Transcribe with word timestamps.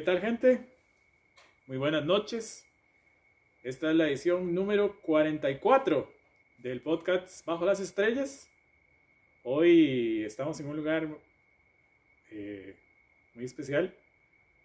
¿Qué 0.00 0.06
tal 0.06 0.20
gente? 0.22 0.60
Muy 1.66 1.76
buenas 1.76 2.06
noches. 2.06 2.64
Esta 3.62 3.90
es 3.90 3.96
la 3.96 4.08
edición 4.08 4.54
número 4.54 4.98
44 5.02 6.10
del 6.56 6.80
podcast 6.80 7.44
Bajo 7.44 7.66
las 7.66 7.80
Estrellas. 7.80 8.48
Hoy 9.42 10.24
estamos 10.24 10.58
en 10.58 10.68
un 10.68 10.78
lugar 10.78 11.06
eh, 12.30 12.78
muy 13.34 13.44
especial. 13.44 13.94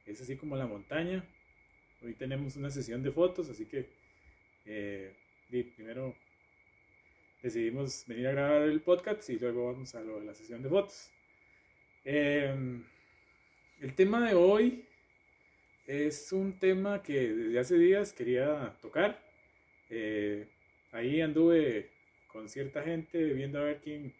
Es 0.05 0.21
así 0.21 0.38
como 0.38 0.55
la 0.55 0.67
montaña. 0.67 1.27
Hoy 2.02 2.13
tenemos 2.13 2.55
una 2.55 2.70
sesión 2.70 3.04
de 3.04 3.12
fotos, 3.12 3.49
así 3.49 3.65
que 3.65 3.90
eh, 4.65 5.13
primero 5.49 6.15
decidimos 7.43 8.05
venir 8.07 8.27
a 8.27 8.31
grabar 8.31 8.62
el 8.62 8.79
podcast 8.79 9.29
y 9.29 9.38
luego 9.38 9.65
vamos 9.73 9.95
a 9.95 9.99
lo 9.99 10.17
de 10.17 10.27
la 10.27 10.34
sesión 10.34 10.63
de 10.63 10.70
fotos. 10.70 11.12
Em, 12.05 12.85
el 13.81 13.93
tema 13.95 14.26
de 14.26 14.34
hoy 14.34 14.85
es 15.88 16.31
un 16.31 16.57
tema 16.59 17.03
que 17.03 17.34
desde 17.34 17.59
hace 17.59 17.77
días 17.77 18.13
quería 18.13 18.76
tocar. 18.81 19.21
Eh, 19.89 20.48
ahí 20.91 21.21
anduve 21.21 21.89
con 22.27 22.49
cierta 22.49 22.81
gente 22.84 23.23
viendo 23.34 23.59
a 23.59 23.63
ver 23.63 23.81
quién, 23.84 24.13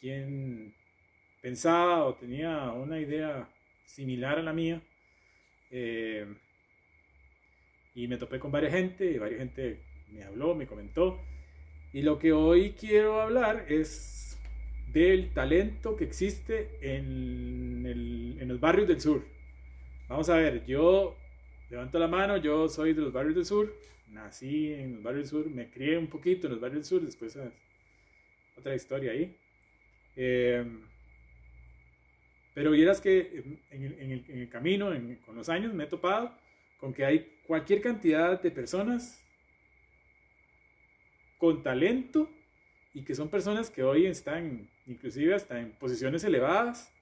quién 0.00 0.74
pensaba 1.40 2.04
o 2.04 2.14
tenía 2.14 2.70
una 2.72 3.00
idea 3.00 3.48
similar 3.84 4.38
a 4.38 4.42
la 4.42 4.52
mía. 4.52 4.80
Eh, 5.70 6.26
y 7.94 8.06
me 8.08 8.16
topé 8.16 8.38
con 8.38 8.52
varias 8.52 8.72
gente 8.72 9.10
y 9.10 9.18
varias 9.18 9.40
gente 9.40 9.80
me 10.10 10.22
habló, 10.22 10.54
me 10.54 10.66
comentó. 10.66 11.20
Y 11.92 12.02
lo 12.02 12.18
que 12.18 12.32
hoy 12.32 12.72
quiero 12.72 13.20
hablar 13.20 13.66
es 13.68 14.38
del 14.92 15.32
talento 15.32 15.96
que 15.96 16.04
existe 16.04 16.70
en, 16.80 17.84
en 18.38 18.48
los 18.48 18.60
barrios 18.60 18.88
del 18.88 19.00
sur. 19.00 19.24
Vamos 20.12 20.28
a 20.28 20.36
ver, 20.36 20.66
yo 20.66 21.16
levanto 21.70 21.98
la 21.98 22.06
mano, 22.06 22.36
yo 22.36 22.68
soy 22.68 22.92
de 22.92 23.00
los 23.00 23.14
barrios 23.14 23.34
del 23.34 23.46
sur, 23.46 23.74
nací 24.08 24.70
en 24.74 24.96
los 24.96 25.02
barrios 25.02 25.30
del 25.30 25.40
sur, 25.40 25.50
me 25.50 25.70
crié 25.70 25.96
un 25.96 26.06
poquito 26.06 26.46
en 26.46 26.52
los 26.52 26.60
barrios 26.60 26.82
del 26.82 26.84
sur, 26.84 27.06
después 27.06 27.34
eh, 27.34 27.50
otra 28.58 28.74
historia 28.74 29.12
ahí. 29.12 29.34
Em, 30.14 30.82
pero 32.52 32.72
vieras 32.72 33.00
que 33.00 33.58
en, 33.70 34.22
el, 34.28 34.48
camino, 34.50 34.90
con 35.24 35.34
los 35.34 35.48
años, 35.48 35.72
me 35.72 35.84
he 35.84 35.86
topado 35.86 36.36
con 36.76 36.92
que 36.92 37.06
hay 37.06 37.38
cualquier 37.46 37.80
cantidad 37.80 38.38
de 38.38 38.50
personas 38.50 39.18
con 41.38 41.62
talento 41.62 42.28
y 42.92 43.02
que 43.02 43.14
son 43.14 43.30
personas 43.30 43.70
que 43.70 43.82
hoy 43.82 44.04
están 44.04 44.68
inclusive 44.86 45.34
hasta 45.34 45.58
en 45.58 45.72
posiciones 45.72 46.22
elevadas. 46.22 46.92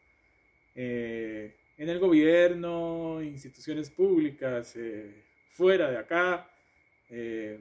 Eh, 0.77 1.57
en 1.81 1.89
el 1.89 1.99
gobierno, 1.99 3.23
instituciones 3.23 3.89
públicas, 3.89 4.77
eh, 4.77 5.25
fuera 5.49 5.91
de 5.91 5.97
acá, 5.97 6.47
eh, 7.09 7.59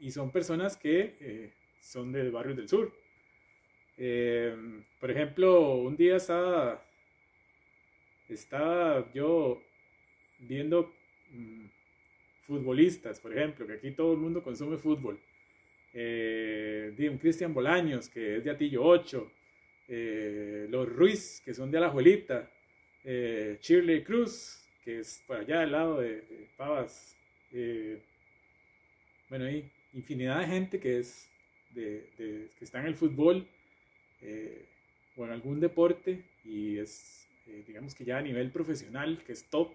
y 0.00 0.10
son 0.10 0.30
personas 0.30 0.76
que 0.76 1.16
eh, 1.18 1.50
son 1.80 2.12
de 2.12 2.28
barrios 2.28 2.58
del 2.58 2.68
sur. 2.68 2.92
por 5.00 5.10
ejemplo, 5.10 5.76
un 5.76 5.96
día 5.96 6.16
estaba, 6.16 6.84
estaba 8.28 9.10
yo 9.14 9.62
viendo 10.40 10.92
mm, 11.30 11.64
futbolistas, 12.46 13.18
por 13.18 13.32
ejemplo, 13.32 13.66
que 13.66 13.72
aquí 13.72 13.92
todo 13.92 14.12
el 14.12 14.18
mundo 14.18 14.42
consume 14.42 14.76
fútbol. 14.76 15.18
Eh, 15.94 16.92
Cristian 17.18 17.54
Bolaños, 17.54 18.10
que 18.10 18.36
es 18.36 18.44
de 18.44 18.50
Atillo 18.50 18.84
8, 18.84 19.32
los 20.68 20.86
Ruiz, 20.86 21.40
que 21.42 21.54
son 21.54 21.70
de 21.70 21.78
Alajuelita, 21.78 22.50
eh, 23.06 23.58
Shirley 23.62 24.02
Cruz, 24.02 24.66
que 24.84 24.98
es 24.98 25.22
por 25.26 25.36
allá 25.36 25.62
al 25.62 25.72
lado 25.72 26.00
de, 26.00 26.48
Pavas. 26.56 27.16
Eh, 27.52 28.02
bueno, 29.30 29.44
hay 29.46 29.70
infinidad 29.94 30.40
de 30.40 30.46
gente 30.46 30.80
que, 30.80 30.98
es 30.98 31.30
de, 31.70 32.10
que 32.16 32.64
está 32.64 32.80
en 32.80 32.86
el 32.86 32.94
fútbol 32.96 33.46
eh, 34.20 34.66
o 35.16 35.24
en 35.24 35.30
algún 35.30 35.60
deporte 35.60 36.24
y 36.44 36.78
es, 36.78 37.28
eh, 37.46 37.62
digamos 37.66 37.94
que 37.94 38.04
ya 38.04 38.18
a 38.18 38.22
nivel 38.22 38.50
profesional, 38.50 39.22
que 39.24 39.32
es 39.32 39.44
top. 39.48 39.72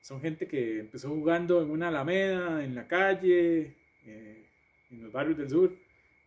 Son 0.00 0.20
gente 0.20 0.46
que 0.46 0.80
empezó 0.80 1.08
jugando 1.08 1.60
en 1.62 1.70
una 1.70 1.88
alameda, 1.88 2.62
en 2.62 2.74
la 2.74 2.86
calle, 2.86 3.72
en 4.04 5.02
los 5.02 5.10
barrios 5.10 5.38
del 5.38 5.48
sur, 5.48 5.74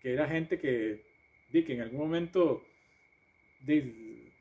que 0.02 0.14
era 0.14 0.28
gente 0.28 0.58
que, 0.58 1.04
que 1.52 1.74
en 1.74 1.82
algún 1.82 2.00
momento 2.00 2.66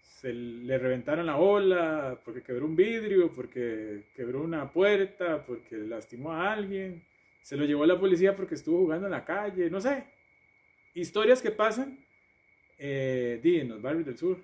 se 0.09 0.33
le 0.33 0.79
reventaron 0.79 1.27
la 1.27 1.37
ola, 1.37 2.19
porque 2.25 2.43
quebró 2.43 2.67
un 2.67 2.75
vidrio, 2.75 3.31
porque 3.33 4.05
quebró 4.15 4.43
una 4.43 4.71
puerta, 4.71 5.45
porque 5.45 5.77
lastimó 5.77 6.33
a 6.33 6.53
alguien, 6.53 7.03
se 7.43 7.57
lo 7.57 7.65
llevó 7.65 7.85
a 7.85 7.87
la 7.87 8.01
policía 8.01 8.35
porque 8.35 8.55
estuvo 8.55 8.79
jugando 8.79 9.07
en 9.07 9.13
la 9.13 9.25
calle, 9.25 9.69
no 9.71 9.81
sé. 9.81 10.05
Historias 10.95 11.43
que 11.43 11.51
pasan 11.51 11.99
eh, 12.79 13.41
en 13.43 13.69
los 13.69 13.83
barrios 13.83 14.07
del 14.07 14.17
sur, 14.17 14.39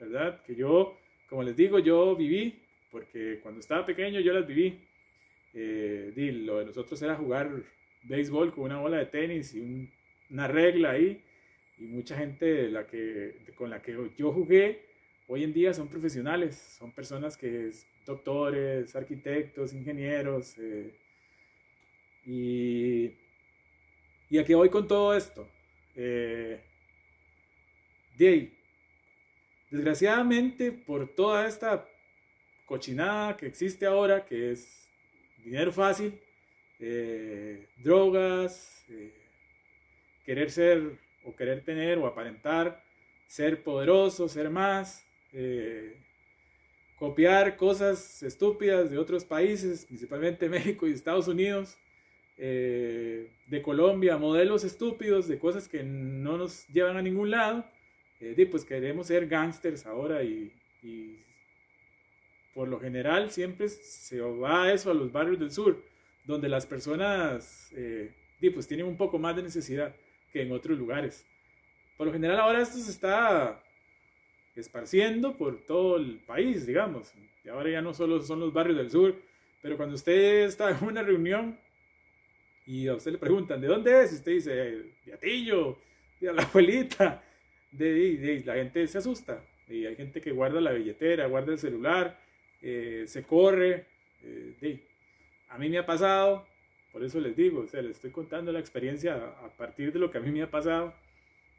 ¿verdad? 0.00 0.42
Que 0.42 0.54
yo, 0.54 0.98
como 1.28 1.42
les 1.42 1.56
digo, 1.56 1.78
yo 1.78 2.16
viví, 2.16 2.62
porque 2.90 3.40
cuando 3.42 3.60
estaba 3.60 3.84
pequeño 3.84 4.20
yo 4.20 4.32
las 4.32 4.46
viví. 4.46 4.78
Eh, 5.54 6.12
lo 6.44 6.58
de 6.58 6.66
nosotros 6.66 7.00
era 7.02 7.16
jugar 7.16 7.50
béisbol 8.04 8.52
con 8.54 8.64
una 8.64 8.80
bola 8.80 8.98
de 8.98 9.06
tenis 9.06 9.54
y 9.54 9.90
una 10.30 10.48
regla 10.48 10.92
ahí. 10.92 11.22
Y 11.78 11.84
mucha 11.84 12.16
gente 12.16 12.70
la 12.70 12.86
que, 12.86 13.36
con 13.54 13.70
la 13.70 13.82
que 13.82 13.96
yo 14.16 14.32
jugué 14.32 14.91
hoy 15.32 15.44
en 15.44 15.52
día 15.54 15.72
son 15.72 15.88
profesionales, 15.88 16.76
son 16.78 16.92
personas 16.92 17.38
que 17.38 17.68
es 17.68 17.86
doctores, 18.04 18.94
arquitectos, 18.94 19.72
ingenieros. 19.72 20.58
Eh, 20.58 20.92
y, 22.26 23.14
y 24.28 24.38
aquí 24.38 24.52
voy 24.52 24.68
con 24.68 24.86
todo 24.86 25.16
esto. 25.16 25.48
Eh, 25.96 26.60
desgraciadamente, 29.70 30.70
por 30.70 31.08
toda 31.08 31.46
esta 31.46 31.88
cochinada 32.66 33.34
que 33.34 33.46
existe 33.46 33.86
ahora, 33.86 34.26
que 34.26 34.52
es 34.52 34.86
dinero 35.42 35.72
fácil, 35.72 36.20
eh, 36.78 37.68
drogas, 37.78 38.84
eh, 38.90 39.14
querer 40.26 40.50
ser 40.50 40.98
o 41.24 41.34
querer 41.34 41.64
tener 41.64 41.96
o 41.96 42.06
aparentar, 42.06 42.84
ser 43.26 43.62
poderoso, 43.62 44.28
ser 44.28 44.50
más, 44.50 45.06
eh, 45.32 45.96
copiar 46.96 47.56
cosas 47.56 48.22
estúpidas 48.22 48.90
de 48.90 48.98
otros 48.98 49.24
países, 49.24 49.86
principalmente 49.86 50.48
México 50.50 50.86
y 50.86 50.92
Estados 50.92 51.28
Unidos, 51.28 51.76
eh, 52.36 53.30
de 53.46 53.62
Colombia, 53.62 54.16
modelos 54.16 54.64
estúpidos 54.64 55.28
de 55.28 55.38
cosas 55.38 55.68
que 55.68 55.82
no 55.82 56.36
nos 56.36 56.66
llevan 56.68 56.96
a 56.96 57.02
ningún 57.02 57.30
lado, 57.30 57.64
eh, 58.20 58.48
pues 58.50 58.64
queremos 58.64 59.08
ser 59.08 59.26
gangsters 59.26 59.86
ahora 59.86 60.22
y, 60.22 60.52
por 62.54 62.68
lo 62.68 62.78
general 62.78 63.30
siempre 63.30 63.68
se 63.68 64.20
va 64.20 64.64
a 64.64 64.72
eso 64.74 64.90
a 64.90 64.94
los 64.94 65.10
barrios 65.10 65.38
del 65.38 65.52
sur, 65.52 65.82
donde 66.26 66.48
las 66.48 66.66
personas 66.66 67.72
pues 68.52 68.66
tienen 68.66 68.84
un 68.84 68.96
poco 68.96 69.18
más 69.18 69.36
de 69.36 69.42
necesidad 69.42 69.94
que 70.32 70.42
en 70.42 70.52
otros 70.52 70.76
lugares. 70.78 71.24
Por 71.96 72.08
lo 72.08 72.12
general 72.12 72.40
ahora 72.40 72.60
esto 72.60 72.78
se 72.78 72.90
está 72.90 73.62
esparciendo 74.54 75.36
por 75.36 75.64
todo 75.64 75.96
el 75.96 76.18
país, 76.18 76.66
digamos. 76.66 77.12
Y 77.44 77.48
ahora 77.48 77.70
ya 77.70 77.82
no 77.82 77.94
solo 77.94 78.20
son 78.20 78.40
los 78.40 78.52
barrios 78.52 78.78
del 78.78 78.90
sur, 78.90 79.14
pero 79.60 79.76
cuando 79.76 79.94
usted 79.94 80.44
está 80.44 80.70
en 80.70 80.84
una 80.84 81.02
reunión 81.02 81.58
y 82.66 82.88
a 82.88 82.94
usted 82.94 83.12
le 83.12 83.18
preguntan, 83.18 83.60
¿de 83.60 83.66
dónde 83.66 84.02
es? 84.02 84.12
Y 84.12 84.14
usted 84.16 84.32
dice, 84.32 84.52
de 85.04 85.14
Atillo, 85.14 85.78
de 86.20 86.32
la 86.32 86.42
abuelita. 86.42 87.22
De, 87.70 88.42
la 88.44 88.54
gente 88.54 88.86
se 88.86 88.98
asusta. 88.98 89.44
Y 89.68 89.86
hay 89.86 89.96
gente 89.96 90.20
que 90.20 90.32
guarda 90.32 90.60
la 90.60 90.72
billetera, 90.72 91.26
guarda 91.26 91.52
el 91.52 91.58
celular, 91.58 92.18
eh, 92.60 93.04
se 93.06 93.22
corre. 93.22 93.86
Eh, 94.22 94.78
a 95.48 95.58
mí 95.58 95.68
me 95.68 95.78
ha 95.78 95.86
pasado, 95.86 96.46
por 96.92 97.02
eso 97.02 97.18
les 97.20 97.36
digo, 97.36 97.60
o 97.60 97.66
sea, 97.66 97.82
les 97.82 97.96
estoy 97.96 98.10
contando 98.10 98.52
la 98.52 98.60
experiencia 98.60 99.14
a 99.14 99.48
partir 99.56 99.92
de 99.92 99.98
lo 99.98 100.10
que 100.10 100.18
a 100.18 100.20
mí 100.20 100.30
me 100.30 100.42
ha 100.42 100.50
pasado. 100.50 100.94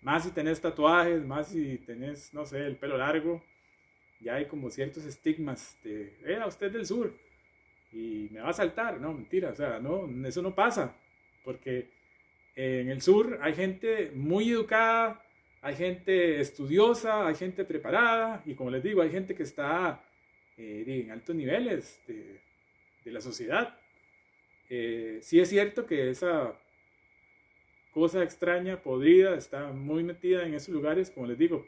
Más 0.03 0.23
si 0.23 0.31
tenés 0.31 0.59
tatuajes, 0.59 1.23
más 1.25 1.47
si 1.47 1.77
tenés, 1.77 2.33
no 2.33 2.45
sé, 2.45 2.65
el 2.65 2.75
pelo 2.75 2.97
largo, 2.97 3.41
ya 4.19 4.35
hay 4.35 4.45
como 4.45 4.69
ciertos 4.69 5.05
estigmas 5.05 5.77
de, 5.83 6.13
eh, 6.25 6.39
usted 6.45 6.71
del 6.71 6.85
sur, 6.85 7.13
y 7.91 8.27
me 8.31 8.41
va 8.41 8.49
a 8.49 8.53
saltar, 8.53 8.99
no, 8.99 9.13
mentira, 9.13 9.51
o 9.51 9.55
sea, 9.55 9.79
no, 9.79 10.09
eso 10.27 10.41
no 10.41 10.53
pasa, 10.53 10.95
porque 11.43 11.89
en 12.55 12.89
el 12.89 13.01
sur 13.01 13.39
hay 13.41 13.53
gente 13.53 14.11
muy 14.13 14.51
educada, 14.51 15.23
hay 15.61 15.75
gente 15.75 16.41
estudiosa, 16.41 17.27
hay 17.27 17.35
gente 17.35 17.63
preparada, 17.63 18.43
y 18.45 18.55
como 18.55 18.69
les 18.69 18.83
digo, 18.83 19.01
hay 19.01 19.09
gente 19.09 19.33
que 19.33 19.43
está 19.43 20.03
eh, 20.57 20.83
en 20.85 21.11
altos 21.11 21.35
niveles 21.35 22.01
de, 22.07 22.41
la 23.05 23.21
sociedad. 23.21 23.77
Eh, 24.69 25.19
sí 25.21 25.39
es 25.39 25.49
cierto 25.49 25.85
que 25.85 26.09
esa 26.09 26.53
cosa 27.93 28.23
extraña, 28.23 28.81
podrida, 28.81 29.35
está 29.35 29.71
muy 29.71 30.03
metida 30.03 30.45
en 30.45 30.55
esos 30.55 30.73
lugares, 30.73 31.11
como 31.11 31.27
les 31.27 31.37
digo, 31.37 31.65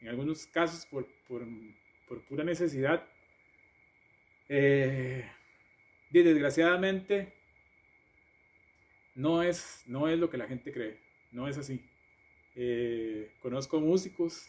en 0.00 0.08
algunos 0.08 0.46
casos 0.46 0.86
por, 0.86 1.06
por, 1.26 1.42
por 2.08 2.22
pura 2.22 2.44
necesidad. 2.44 3.04
Eh, 4.48 5.28
y 6.12 6.22
desgraciadamente, 6.22 7.32
no 9.16 9.42
es, 9.42 9.82
no 9.86 10.08
es 10.08 10.18
lo 10.18 10.30
que 10.30 10.38
la 10.38 10.46
gente 10.46 10.72
cree, 10.72 10.98
no 11.32 11.48
es 11.48 11.58
así. 11.58 11.80
Eh, 12.54 13.32
conozco 13.40 13.80
músicos, 13.80 14.48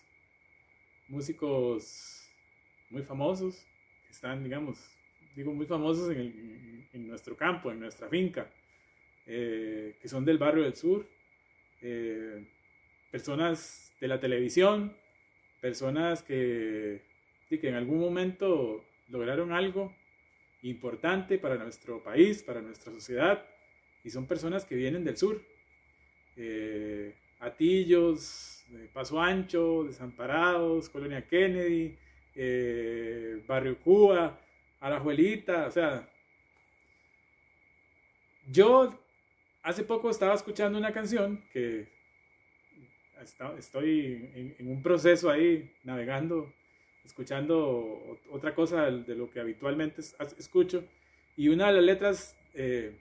músicos 1.07 2.29
muy 2.91 3.01
famosos, 3.01 3.65
que 4.05 4.11
están, 4.11 4.43
digamos, 4.43 4.95
digo 5.35 5.51
muy 5.53 5.65
famosos 5.65 6.11
en, 6.11 6.87
en 6.93 7.07
nuestro 7.07 7.35
campo, 7.35 7.71
en 7.71 7.79
nuestra 7.79 8.07
finca, 8.09 8.47
eh, 9.27 9.97
que 9.99 10.07
son 10.07 10.23
del 10.23 10.37
barrio 10.37 10.63
del 10.63 10.75
sur, 10.75 11.07
eh, 11.81 12.45
personas 13.11 13.93
de 13.99 14.07
la 14.07 14.19
televisión, 14.19 14.95
personas 15.61 16.21
que, 16.21 17.01
en 17.49 17.73
algún 17.73 17.99
momento 17.99 18.83
lograron 19.07 19.51
algo 19.51 19.95
importante 20.61 21.37
para 21.37 21.55
nuestro 21.55 22.03
país, 22.03 22.43
para 22.43 22.61
nuestra 22.61 22.91
sociedad, 22.91 23.45
y 24.03 24.09
son 24.09 24.27
personas 24.27 24.65
que 24.65 24.75
vienen 24.75 25.03
del 25.03 25.17
sur. 25.17 25.41
Eh, 26.35 27.15
Atillos, 27.39 28.65
de 28.69 28.87
Paso 28.87 29.21
Ancho, 29.21 29.85
Desamparados, 29.85 30.89
Colonia 30.89 31.27
Kennedy, 31.27 31.97
Barrio 33.47 33.79
Cuba, 33.79 34.39
Alajuelita, 34.79 35.67
o 35.67 35.71
sea, 35.71 36.09
yo 38.47 39.04
hace 39.65 39.83
poco 39.83 40.09
estaba 40.11 40.35
escuchando 40.35 40.77
una 40.77 40.93
canción 40.93 41.43
que 41.51 41.87
estoy 43.57 44.55
en, 44.59 44.67
un 44.67 44.83
proceso 44.83 45.29
ahí 45.29 45.73
navegando, 45.83 46.53
escuchando 47.03 48.19
otra 48.29 48.53
cosa 48.53 48.91
de 48.91 49.15
lo 49.15 49.29
que 49.29 49.39
habitualmente 49.39 50.01
escucho. 50.37 50.85
Y 51.35 51.49
una 51.49 51.67
de 51.67 51.73
las 51.73 51.83
letras 51.83 52.37
eh, 52.53 52.95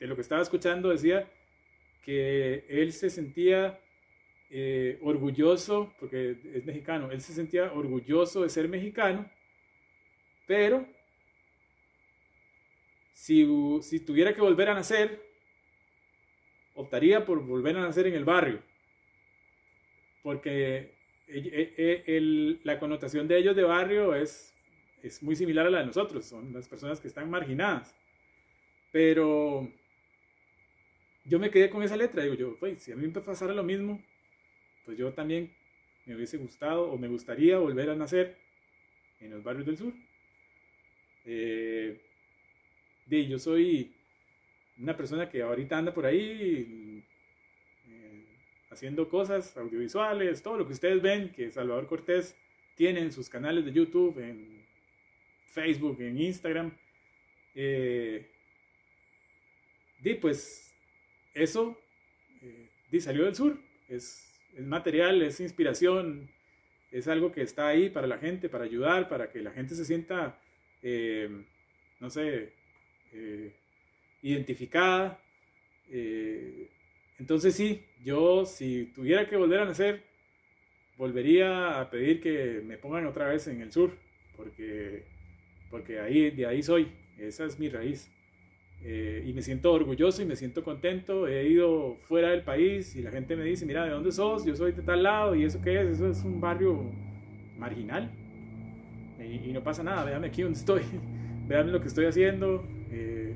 de 0.00 0.06
lo 0.08 0.16
que 0.16 0.22
estaba 0.22 0.42
escuchando 0.42 0.88
decía 0.88 1.30
que 2.04 2.64
él 2.68 2.92
se 2.92 3.08
sentía 3.08 3.78
eh, 4.50 4.98
orgulloso, 5.02 5.94
porque 6.00 6.36
es 6.52 6.64
mexicano, 6.64 7.12
él 7.12 7.20
se 7.20 7.32
sentía 7.32 7.72
orgulloso 7.72 8.42
de 8.42 8.48
ser 8.48 8.68
mexicano, 8.68 9.30
pero 10.48 10.84
si, 13.12 13.46
si 13.82 14.00
tuviera 14.00 14.34
que 14.34 14.40
volver 14.40 14.70
a 14.70 14.74
nacer, 14.74 15.27
optaría 16.78 17.24
por 17.24 17.44
volver 17.44 17.76
a 17.76 17.80
nacer 17.80 18.06
en 18.06 18.14
el 18.14 18.24
barrio, 18.24 18.62
porque 20.22 20.92
e, 21.26 22.04
e, 22.06 22.58
la 22.62 22.78
connotación 22.78 23.26
de 23.26 23.36
ellos 23.36 23.56
de 23.56 23.64
barrio 23.64 24.14
es, 24.14 24.54
es 25.02 25.20
muy 25.20 25.34
similar 25.34 25.66
a 25.66 25.70
la 25.70 25.80
de 25.80 25.86
nosotros, 25.86 26.24
son 26.24 26.52
las 26.52 26.68
personas 26.68 27.00
que 27.00 27.08
están 27.08 27.28
marginadas. 27.28 27.96
Pero 28.92 29.68
yo 31.24 31.40
me 31.40 31.50
quedé 31.50 31.68
con 31.68 31.82
esa 31.82 31.96
letra, 31.96 32.22
digo 32.22 32.36
yo, 32.36 32.56
pues, 32.60 32.80
si 32.80 32.92
a 32.92 32.96
mí 32.96 33.08
me 33.08 33.20
pasara 33.20 33.52
lo 33.52 33.64
mismo, 33.64 34.00
pues 34.84 34.96
yo 34.96 35.12
también 35.12 35.52
me 36.06 36.14
hubiese 36.14 36.36
gustado 36.36 36.92
o 36.92 36.96
me 36.96 37.08
gustaría 37.08 37.58
volver 37.58 37.90
a 37.90 37.96
nacer 37.96 38.38
en 39.18 39.32
los 39.32 39.42
barrios 39.42 39.66
del 39.66 39.76
sur. 39.76 39.92
Eh, 41.24 42.00
de, 43.06 43.26
yo 43.26 43.40
soy 43.40 43.97
una 44.78 44.96
persona 44.96 45.28
que 45.28 45.42
ahorita 45.42 45.76
anda 45.76 45.92
por 45.92 46.06
ahí 46.06 47.02
eh, 47.88 48.24
haciendo 48.70 49.08
cosas 49.08 49.56
audiovisuales, 49.56 50.42
todo 50.42 50.58
lo 50.58 50.66
que 50.66 50.72
ustedes 50.72 51.02
ven 51.02 51.32
que 51.32 51.50
Salvador 51.50 51.86
Cortés 51.86 52.36
tiene 52.76 53.00
en 53.00 53.12
sus 53.12 53.28
canales 53.28 53.64
de 53.64 53.72
YouTube, 53.72 54.18
en 54.18 54.64
Facebook, 55.46 56.00
en 56.00 56.20
Instagram. 56.20 56.72
Eh, 57.54 58.30
pues 60.20 60.72
eso 61.34 61.76
eh, 62.40 63.00
salió 63.00 63.24
del 63.24 63.34
sur, 63.34 63.58
es, 63.88 64.24
material, 64.60 65.22
es 65.22 65.40
inspiración, 65.40 66.30
es 66.92 67.08
algo 67.08 67.32
que 67.32 67.42
está 67.42 67.66
ahí 67.66 67.90
para 67.90 68.06
la 68.06 68.18
gente, 68.18 68.48
para 68.48 68.64
ayudar, 68.64 69.08
para 69.08 69.30
que 69.30 69.42
la 69.42 69.50
gente 69.50 69.74
se 69.74 69.84
sienta, 69.84 70.40
eh, 70.82 71.28
no 72.00 72.10
sé, 72.10 72.52
identificada. 74.22 75.20
Eh, 75.90 76.68
entonces 77.18 77.54
sí, 77.54 77.84
yo 78.04 78.44
si 78.44 78.86
tuviera 78.94 79.28
que 79.28 79.36
volver 79.36 79.60
a 79.60 79.64
nacer, 79.64 80.02
volvería 80.96 81.80
a 81.80 81.90
pedir 81.90 82.20
que 82.20 82.62
me 82.64 82.76
pongan 82.76 83.06
otra 83.06 83.28
vez 83.28 83.46
en 83.48 83.60
el 83.60 83.72
sur, 83.72 83.92
porque, 84.36 85.04
porque 85.70 86.00
ahí, 86.00 86.30
de 86.30 86.46
ahí 86.46 86.62
soy, 86.62 86.88
esa 87.18 87.44
es 87.44 87.58
mi 87.58 87.68
raíz. 87.68 88.10
Eh, 88.84 89.24
y 89.26 89.32
me 89.32 89.42
siento 89.42 89.72
orgulloso 89.72 90.22
y 90.22 90.24
me 90.24 90.36
siento 90.36 90.62
contento. 90.62 91.26
He 91.26 91.48
ido 91.48 91.96
fuera 91.96 92.30
del 92.30 92.42
país 92.42 92.94
y 92.94 93.02
la 93.02 93.10
gente 93.10 93.34
me 93.34 93.44
dice, 93.44 93.66
mira, 93.66 93.84
¿de 93.84 93.90
dónde 93.90 94.12
sos? 94.12 94.44
Yo 94.44 94.54
soy 94.54 94.72
de 94.72 94.82
tal 94.82 95.02
lado 95.02 95.34
y 95.34 95.44
eso 95.44 95.60
qué 95.62 95.80
es? 95.80 95.88
Eso 95.88 96.08
es 96.08 96.22
un 96.22 96.40
barrio 96.40 96.90
marginal. 97.58 98.10
Y, 99.18 99.52
no 99.52 99.62
pasa 99.64 99.82
nada, 99.82 100.04
véanme 100.04 100.28
aquí 100.28 100.42
donde 100.42 100.58
estoy, 100.58 100.82
véanme 101.48 101.72
lo 101.72 101.80
que 101.80 101.88
estoy 101.88 102.06
haciendo. 102.06 102.64
Eh, 102.92 103.34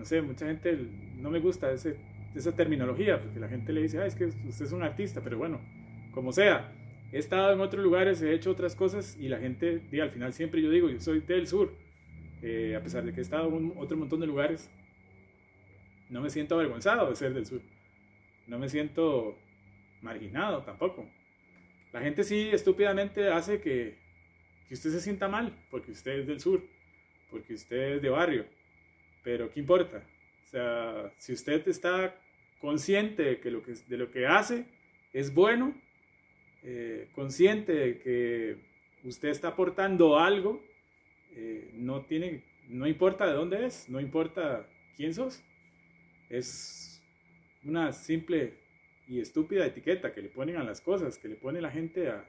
no 0.00 0.06
sé, 0.06 0.22
mucha 0.22 0.46
gente 0.46 0.78
no 1.18 1.30
me 1.30 1.40
gusta 1.40 1.70
esa 1.72 2.56
terminología, 2.56 3.20
porque 3.20 3.38
la 3.38 3.48
gente 3.48 3.70
le 3.70 3.82
dice, 3.82 3.98
ah, 3.98 4.06
es 4.06 4.14
que 4.14 4.24
usted 4.24 4.64
es 4.64 4.72
un 4.72 4.82
artista, 4.82 5.20
pero 5.22 5.36
bueno, 5.36 5.60
como 6.12 6.32
sea, 6.32 6.72
he 7.12 7.18
estado 7.18 7.52
en 7.52 7.60
otros 7.60 7.84
lugares, 7.84 8.22
he 8.22 8.32
hecho 8.32 8.50
otras 8.50 8.74
cosas 8.74 9.18
y 9.20 9.28
la 9.28 9.38
gente, 9.38 9.82
al 10.00 10.10
final 10.10 10.32
siempre 10.32 10.62
yo 10.62 10.70
digo, 10.70 10.88
yo 10.88 10.98
soy 11.00 11.20
del 11.20 11.46
sur, 11.46 11.74
eh, 12.40 12.74
a 12.78 12.82
pesar 12.82 13.04
de 13.04 13.12
que 13.12 13.18
he 13.18 13.22
estado 13.22 13.54
en 13.54 13.74
otro 13.76 13.98
montón 13.98 14.20
de 14.20 14.26
lugares, 14.26 14.70
no 16.08 16.22
me 16.22 16.30
siento 16.30 16.54
avergonzado 16.54 17.10
de 17.10 17.14
ser 17.14 17.34
del 17.34 17.44
sur, 17.44 17.60
no 18.46 18.58
me 18.58 18.70
siento 18.70 19.36
marginado 20.00 20.62
tampoco. 20.62 21.06
La 21.92 22.00
gente 22.00 22.24
sí 22.24 22.48
estúpidamente 22.50 23.28
hace 23.28 23.60
que, 23.60 23.98
que 24.66 24.72
usted 24.72 24.92
se 24.92 25.00
sienta 25.02 25.28
mal, 25.28 25.54
porque 25.70 25.90
usted 25.90 26.20
es 26.20 26.26
del 26.26 26.40
sur, 26.40 26.62
porque 27.30 27.52
usted 27.52 27.96
es 27.96 28.02
de 28.02 28.08
barrio 28.08 28.59
pero 29.22 29.50
¿qué 29.52 29.60
importa? 29.60 30.02
O 30.44 30.48
sea, 30.48 31.12
si 31.18 31.32
usted 31.32 31.66
está 31.68 32.14
consciente 32.60 33.22
de, 33.22 33.40
que 33.40 33.50
lo 33.50 33.62
que, 33.62 33.72
de 33.72 33.96
lo 33.96 34.10
que 34.10 34.26
hace 34.26 34.64
es 35.12 35.32
bueno, 35.32 35.74
eh, 36.62 37.08
consciente 37.12 37.72
de 37.72 37.98
que 37.98 38.56
usted 39.04 39.28
está 39.28 39.48
aportando 39.48 40.18
algo, 40.18 40.62
eh, 41.32 41.70
no, 41.74 42.02
tiene, 42.02 42.42
no 42.68 42.86
importa 42.86 43.26
de 43.26 43.32
dónde 43.34 43.66
es, 43.66 43.88
no 43.88 44.00
importa 44.00 44.66
quién 44.96 45.14
sos. 45.14 45.42
Es 46.28 47.02
una 47.64 47.92
simple 47.92 48.54
y 49.08 49.20
estúpida 49.20 49.66
etiqueta 49.66 50.12
que 50.12 50.22
le 50.22 50.28
ponen 50.28 50.56
a 50.56 50.64
las 50.64 50.80
cosas, 50.80 51.18
que 51.18 51.28
le 51.28 51.34
pone 51.34 51.60
la 51.60 51.70
gente 51.70 52.08
a 52.08 52.24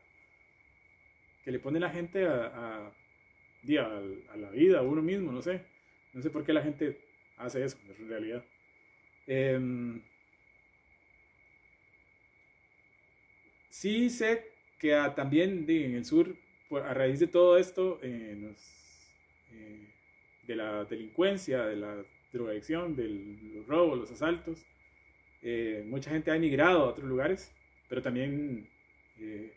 que 1.43 1.51
le 1.51 1.59
pone 1.59 1.79
la 1.79 1.89
gente 1.89 2.25
a, 2.27 2.45
a, 2.45 2.87
a 2.87 4.37
la 4.37 4.49
vida, 4.51 4.79
a 4.79 4.83
uno 4.83 5.01
mismo, 5.01 5.31
no 5.31 5.41
sé. 5.41 5.61
No 6.13 6.21
sé 6.21 6.29
por 6.29 6.43
qué 6.43 6.53
la 6.53 6.61
gente 6.61 6.99
hace 7.37 7.63
eso, 7.63 7.77
en 7.99 8.09
realidad. 8.09 8.43
Em, 9.27 10.01
sí 13.69 14.09
sé 14.09 14.51
que 14.79 14.91
también 15.15 15.65
en 15.67 15.95
el 15.95 16.05
sur, 16.05 16.35
a 16.71 16.93
raíz 16.93 17.19
de 17.19 17.27
todo 17.27 17.57
esto, 17.57 17.99
eh, 18.01 18.53
de 20.47 20.55
la 20.55 20.85
delincuencia, 20.85 21.65
de 21.65 21.75
la 21.75 22.03
drogadicción, 22.33 22.95
de 22.95 23.07
los 23.55 23.67
robos, 23.67 23.99
los 23.99 24.11
asaltos, 24.11 24.65
eh, 25.41 25.83
mucha 25.87 26.11
gente 26.11 26.31
ha 26.31 26.35
emigrado 26.35 26.83
a 26.83 26.89
otros 26.89 27.07
lugares, 27.07 27.53
pero 27.87 28.01
también 28.01 28.67
eh, 29.19 29.53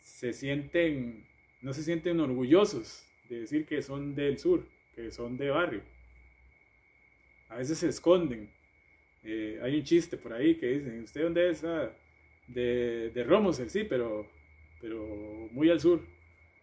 se 0.00 0.32
sienten, 0.32 1.26
no 1.60 1.72
se 1.72 1.82
sienten 1.82 2.20
orgullosos 2.20 3.06
de 3.28 3.40
decir 3.40 3.66
que 3.66 3.82
son 3.82 4.14
del 4.14 4.38
sur 4.38 4.66
que 4.94 5.10
son 5.10 5.36
de 5.36 5.50
barrio. 5.50 5.82
A 7.48 7.56
veces 7.56 7.78
se 7.78 7.88
esconden. 7.88 8.50
Eh, 9.24 9.58
hay 9.62 9.76
un 9.76 9.84
chiste 9.84 10.16
por 10.16 10.32
ahí 10.32 10.56
que 10.56 10.66
dicen, 10.66 11.02
¿usted 11.02 11.22
dónde 11.22 11.50
es? 11.50 11.64
Ah, 11.64 11.92
de, 12.48 13.10
de 13.10 13.24
Romoser, 13.24 13.70
sí, 13.70 13.84
pero, 13.84 14.26
pero 14.80 15.48
muy 15.52 15.70
al 15.70 15.80
sur. 15.80 16.00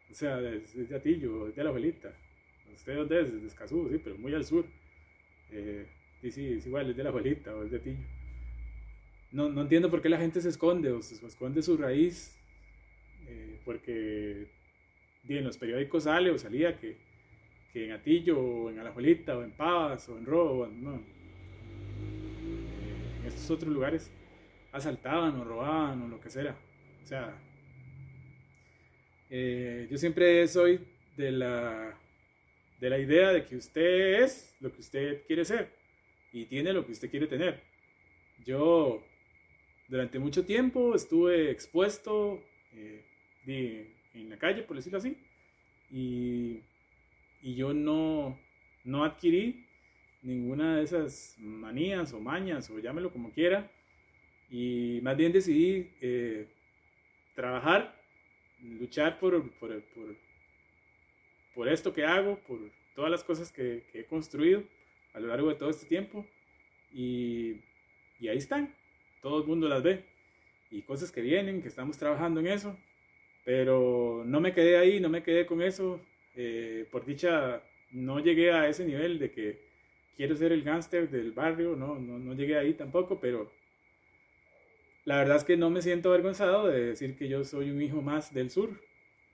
O 0.10 0.14
sea, 0.14 0.38
de 0.38 0.96
Atillo, 0.96 1.52
de 1.52 1.64
la 1.64 1.70
abuelita. 1.70 2.14
¿Usted 2.74 2.96
dónde 2.96 3.22
es? 3.22 3.42
De 3.42 3.48
Escazú, 3.48 3.90
sí, 3.92 4.00
pero 4.04 4.18
muy 4.18 4.34
al 4.34 4.46
sur. 4.46 4.66
Eh, 5.52 5.86
sí, 6.22 6.32
sí, 6.32 6.54
es 6.54 6.66
igual, 6.66 6.90
es 6.90 6.98
de 6.98 7.04
la 7.04 7.10
abuelita 7.10 7.56
o 7.56 7.64
es 7.64 7.72
de 7.72 7.78
Atillo. 7.78 8.04
No, 9.32 9.50
no 9.50 9.62
entiendo 9.62 9.92
por 9.92 10.02
qué 10.02 10.10
la 10.10 10.18
gente 10.18 10.42
se 10.42 10.50
esconde 10.50 10.92
o 10.92 11.02
se 11.02 11.26
esconde 11.26 11.62
su 11.62 11.78
raíz. 11.78 12.36
Eh, 13.28 13.60
porque 13.64 14.48
en 15.28 15.44
los 15.44 15.58
periódicos 15.58 16.06
sale 16.06 16.32
o 16.32 16.38
salía 16.40 16.80
que 16.80 16.98
que 17.72 17.86
en 17.86 17.92
Atillo, 17.92 18.40
o 18.40 18.70
en 18.70 18.80
Alajuelita, 18.80 19.38
o 19.38 19.44
en 19.44 19.52
Pavas, 19.52 20.08
o 20.10 20.18
en 20.18 20.26
Robo, 20.26 20.68
no. 20.68 20.96
Eh, 20.96 21.02
en 23.20 23.26
estos 23.26 23.50
otros 23.52 23.72
lugares 23.72 24.12
asaltaban 24.72 25.36
o 25.36 25.44
robaban 25.44 26.02
o 26.02 26.08
lo 26.08 26.20
que 26.20 26.30
sea. 26.30 26.56
O 27.04 27.08
sea, 27.08 27.36
eh, 29.30 29.88
yo 29.90 29.98
siempre 29.98 30.48
soy 30.48 30.80
de 31.16 31.32
la, 31.32 32.00
de 32.80 32.90
la 32.90 32.98
idea 32.98 33.30
de 33.30 33.46
que 33.46 33.56
usted 33.56 34.24
es 34.24 34.56
lo 34.60 34.72
que 34.72 34.82
usted 34.82 35.26
quiere 35.28 35.46
ser 35.46 35.72
y 36.32 36.46
tiene 36.46 36.74
lo 36.74 36.86
que 36.86 36.92
usted 36.92 37.10
quiere 37.10 37.28
tener. 37.28 37.62
Yo 38.46 39.04
durante 39.88 40.20
mucho 40.20 40.46
tiempo 40.46 40.96
estuve 40.96 41.52
expuesto 41.52 42.44
eh, 42.74 43.06
en 44.14 44.30
la 44.30 44.38
calle, 44.38 44.64
por 44.64 44.76
decirlo 44.76 45.00
así, 45.00 45.18
y, 45.92 46.39
y 47.50 47.56
yo 47.56 47.74
no, 47.74 48.40
no 48.84 49.04
adquirí 49.04 49.66
ninguna 50.22 50.78
de 50.78 50.84
esas 50.84 51.36
manías 51.40 52.14
o 52.14 52.20
mañas 52.20 52.70
o 52.70 52.78
llámelo 52.78 53.12
como 53.12 53.32
quiera 53.32 53.72
y 54.52 55.00
más 55.02 55.18
bien 55.18 55.32
decidí 55.32 55.90
eh, 56.00 56.48
trabajar, 57.34 58.00
luchar 58.62 59.20
por, 59.20 59.50
por, 59.54 59.82
por, 59.82 60.16
por, 61.56 61.68
esto 61.68 61.92
que 61.92 62.06
hago, 62.06 62.38
por 62.48 62.60
todas 62.94 63.10
las 63.10 63.24
cosas 63.24 63.52
que, 63.52 63.84
que, 63.92 64.02
he 64.02 64.06
construido 64.06 64.64
a 65.16 65.20
lo 65.20 65.28
largo 65.28 65.50
de 65.50 65.56
todo 65.56 65.72
este 65.72 65.88
tiempo 65.88 66.28
y, 66.94 67.62
y 68.20 68.28
ahí 68.28 68.38
están, 68.38 68.76
todo 69.24 69.42
el 69.42 69.48
mundo 69.48 69.68
las 69.68 69.82
ve 69.82 70.04
y 70.70 70.84
cosas 70.84 71.12
que 71.12 71.22
vienen, 71.22 71.64
que 71.64 71.68
estamos 71.68 71.98
trabajando 71.98 72.42
en 72.42 72.48
eso, 72.48 72.78
pero 73.44 74.22
no 74.24 74.40
me 74.40 74.54
quedé 74.54 74.78
ahí, 74.78 75.00
no 75.00 75.10
me 75.10 75.24
quedé 75.24 75.48
con 75.48 75.64
eso, 75.64 76.00
eh, 76.42 76.88
por 76.90 77.06
dicha 77.06 77.62
no 77.92 78.22
llegué 78.22 78.54
a 78.54 78.70
ese 78.70 78.86
nivel 78.86 79.20
de 79.20 79.30
que 79.30 79.60
quiero 80.16 80.38
ser 80.38 80.54
el 80.54 80.64
gángster 80.64 81.10
del 81.10 81.34
barrio, 81.34 81.76
no, 81.76 82.00
no, 82.00 82.18
no, 82.18 82.34
llegué 82.34 82.58
ahí 82.58 82.74
tampoco, 82.76 83.20
pero 83.20 83.52
la 85.04 85.18
verdad 85.18 85.36
es 85.36 85.44
que 85.44 85.58
no 85.58 85.70
me 85.70 85.82
siento 85.82 86.08
avergonzado 86.10 86.68
de 86.70 86.86
decir 86.86 87.18
que 87.18 87.28
yo 87.28 87.44
soy 87.44 87.72
un 87.72 87.82
hijo 87.82 88.02
más 88.02 88.34
del 88.34 88.50
sur. 88.52 88.70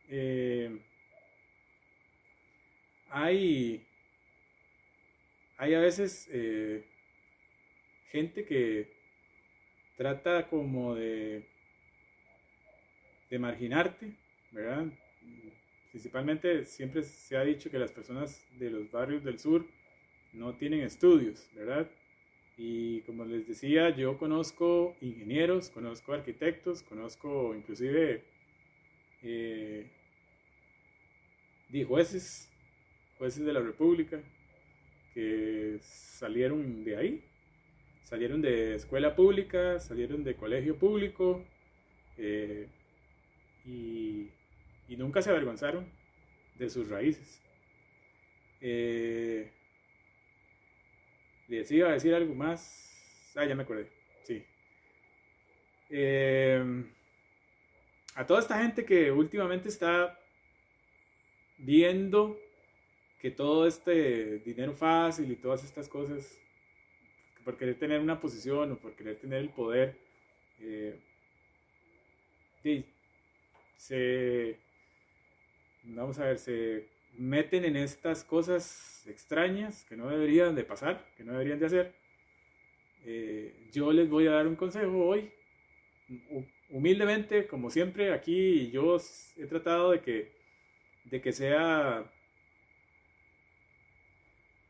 Eh, 0.09 0.79
hay, 3.09 3.85
hay 5.57 5.75
a 5.75 5.79
veces 5.81 6.27
eh, 6.31 6.85
gente 8.09 8.45
que 8.45 8.91
trata 9.95 10.47
como 10.47 10.95
de, 10.95 11.47
de 13.29 13.37
marginarte, 13.37 14.15
¿verdad? 14.51 14.87
Principalmente 15.95 16.65
siempre 16.65 17.03
se 17.03 17.37
ha 17.37 17.45
dicho 17.45 17.71
que 17.71 17.79
las 17.79 17.93
personas 17.93 18.45
de 18.59 18.69
los 18.69 18.91
barrios 18.91 19.23
del 19.23 19.39
sur 19.39 19.65
no 20.33 20.53
tienen 20.53 20.81
estudios, 20.81 21.49
¿verdad? 21.55 21.89
Y 22.57 22.99
como 23.03 23.23
les 23.23 23.47
decía, 23.47 23.95
yo 23.95 24.17
conozco 24.17 24.93
ingenieros, 24.99 25.69
conozco 25.69 26.11
arquitectos, 26.11 26.83
conozco 26.83 27.55
inclusive 27.55 28.25
eh, 29.23 29.89
jueces, 31.87 32.51
jueces 33.17 33.45
de 33.45 33.53
la 33.53 33.61
República, 33.61 34.21
que 35.13 35.77
salieron 35.79 36.83
de 36.83 36.97
ahí, 36.97 37.23
salieron 38.03 38.41
de 38.41 38.75
escuela 38.75 39.15
pública, 39.15 39.79
salieron 39.79 40.25
de 40.25 40.35
colegio 40.35 40.75
público 40.75 41.41
eh, 42.17 42.67
y, 43.65 44.27
y, 44.87 44.97
nunca 44.97 45.21
se 45.21 45.29
avergonzaron 45.29 45.89
de 46.55 46.69
sus 46.69 46.89
raíces. 46.89 47.41
Eh, 48.61 49.51
les 51.47 51.71
iba 51.71 51.89
a 51.89 51.93
decir 51.93 52.13
algo 52.13 52.33
más. 52.33 53.31
Ah, 53.35 53.45
ya 53.45 53.55
me 53.55 53.63
acordé. 53.63 53.89
Sí. 54.23 54.45
Em, 55.89 56.89
a 58.15 58.25
toda 58.25 58.39
esta 58.39 58.61
gente 58.61 58.85
que 58.85 59.11
últimamente 59.11 59.69
está 59.69 60.17
viendo 61.57 62.39
que 63.19 63.31
todo 63.31 63.67
este 63.67 64.39
dinero 64.39 64.73
fácil 64.73 65.31
y 65.31 65.35
todas 65.35 65.63
estas 65.63 65.87
cosas, 65.89 66.39
por 67.43 67.57
querer 67.57 67.77
tener 67.77 67.99
una 67.99 68.19
posición 68.19 68.71
o 68.71 68.77
por 68.77 68.95
querer 68.95 69.19
tener 69.19 69.39
el 69.39 69.49
poder, 69.49 69.97
eh, 70.59 70.99
se, 73.77 74.57
vamos 75.85 76.19
a 76.19 76.25
ver, 76.25 76.37
se 76.37 76.87
meten 77.17 77.65
en 77.65 77.75
estas 77.75 78.23
cosas 78.23 79.03
extrañas 79.07 79.85
que 79.85 79.95
no 79.95 80.09
deberían 80.09 80.55
de 80.55 80.63
pasar, 80.63 81.05
que 81.15 81.23
no 81.23 81.33
deberían 81.33 81.59
de 81.59 81.65
hacer, 81.65 81.93
eh, 83.05 83.53
yo 83.71 83.91
les 83.91 84.09
voy 84.09 84.27
a 84.27 84.31
dar 84.31 84.47
un 84.47 84.55
consejo 84.55 85.05
hoy. 85.05 85.31
Humildemente, 86.69 87.47
como 87.47 87.69
siempre, 87.69 88.11
aquí 88.13 88.69
yo 88.71 88.97
he 89.37 89.45
tratado 89.45 89.91
de 89.91 90.01
que, 90.01 90.31
de 91.05 91.21
que 91.21 91.31
sea 91.31 92.11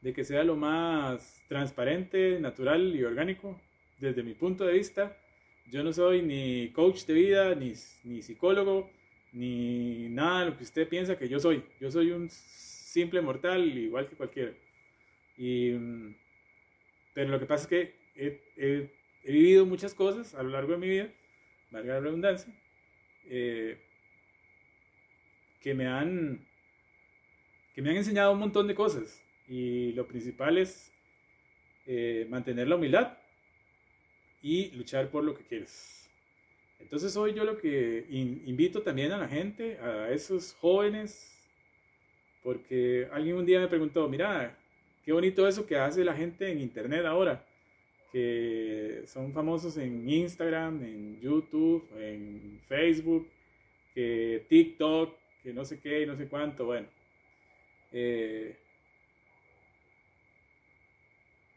de 0.01 0.13
que 0.13 0.23
sea 0.23 0.43
lo 0.43 0.55
más 0.55 1.43
transparente, 1.47 2.39
natural 2.39 2.95
y 2.95 3.03
orgánico 3.03 3.59
desde 3.97 4.21
mi 4.21 4.35
punto 4.35 4.63
de 4.63 4.73
vista. 4.73 5.17
Yo 5.71 5.83
no 5.83 5.91
soy 5.93 6.21
ni 6.21 6.69
coach 6.73 7.05
de 7.05 7.13
vida, 7.13 7.55
ni, 7.55 7.73
ni 8.03 8.21
psicólogo, 8.21 8.91
ni 9.35 10.07
nada 10.09 10.39
de 10.39 10.45
lo 10.51 10.57
que 10.57 10.63
usted 10.63 10.87
piensa 10.87 11.17
que 11.17 11.27
yo 11.27 11.39
soy. 11.39 11.61
Yo 11.81 11.91
soy 11.91 12.11
un 12.11 12.29
simple 12.29 13.21
mortal, 13.21 13.77
igual 13.77 14.07
que 14.07 14.15
cualquiera. 14.15 14.53
Y, 15.37 15.71
mm, 15.71 16.15
pero 17.13 17.31
lo 17.31 17.39
que 17.39 17.45
pasa 17.45 17.63
es 17.63 17.67
que 17.67 17.95
he, 18.15 18.89
vivido 19.25 19.65
muchas 19.65 19.93
cosas 19.93 20.33
a 20.35 20.43
lo 20.43 20.49
largo 20.49 20.73
de 20.73 20.77
mi 20.77 20.87
vida, 20.87 21.09
valga 21.69 21.95
la 21.95 21.99
redundancia, 21.99 22.53
eh, 23.25 23.77
que, 25.59 25.73
me 25.73 25.87
han, 25.87 26.39
que 27.73 27.81
me 27.81 27.89
han 27.89 27.97
enseñado 27.97 28.31
un 28.31 28.39
montón 28.39 28.67
de 28.67 28.75
cosas. 28.75 29.21
Y 29.49 29.91
lo 29.91 30.07
principal 30.07 30.57
es 30.57 30.93
eh, 31.87 32.25
mantener 32.29 32.69
la 32.69 32.77
humildad 32.77 33.17
y 34.41 34.71
luchar 34.71 35.09
por 35.09 35.25
lo 35.25 35.35
que 35.35 35.43
quieres. 35.43 36.04
Entonces 36.79 37.15
hoy 37.17 37.33
yo 37.33 37.43
lo 37.43 37.57
que 37.57 38.05
invito 38.09 38.81
también 38.81 39.11
a 39.11 39.17
la 39.17 39.27
gente, 39.27 39.77
a 39.79 40.11
esos 40.11 40.53
jóvenes, 40.55 41.31
porque 42.43 43.07
alguien 43.11 43.37
un 43.37 43.45
día 43.45 43.59
me 43.59 43.67
preguntó, 43.67 44.07
mira, 44.07 44.57
qué 45.03 45.11
bonito 45.11 45.47
eso 45.47 45.65
que 45.65 45.77
hace 45.77 46.03
la 46.03 46.13
gente 46.13 46.51
en 46.51 46.59
internet 46.59 47.05
ahora, 47.05 47.43
que 48.11 49.03
son 49.07 49.33
famosos 49.33 49.77
en 49.77 50.07
Instagram, 50.09 50.83
en 50.83 51.19
YouTube, 51.19 51.87
en 51.97 52.61
Facebook, 52.67 53.27
que 53.93 54.45
TikTok, 54.47 55.15
que 55.43 55.53
no 55.53 55.65
sé 55.65 55.79
qué 55.79 56.01
y 56.01 56.05
no 56.05 56.15
sé 56.15 56.27
cuánto, 56.27 56.65
bueno. 56.65 56.87
Eh, 57.91 58.57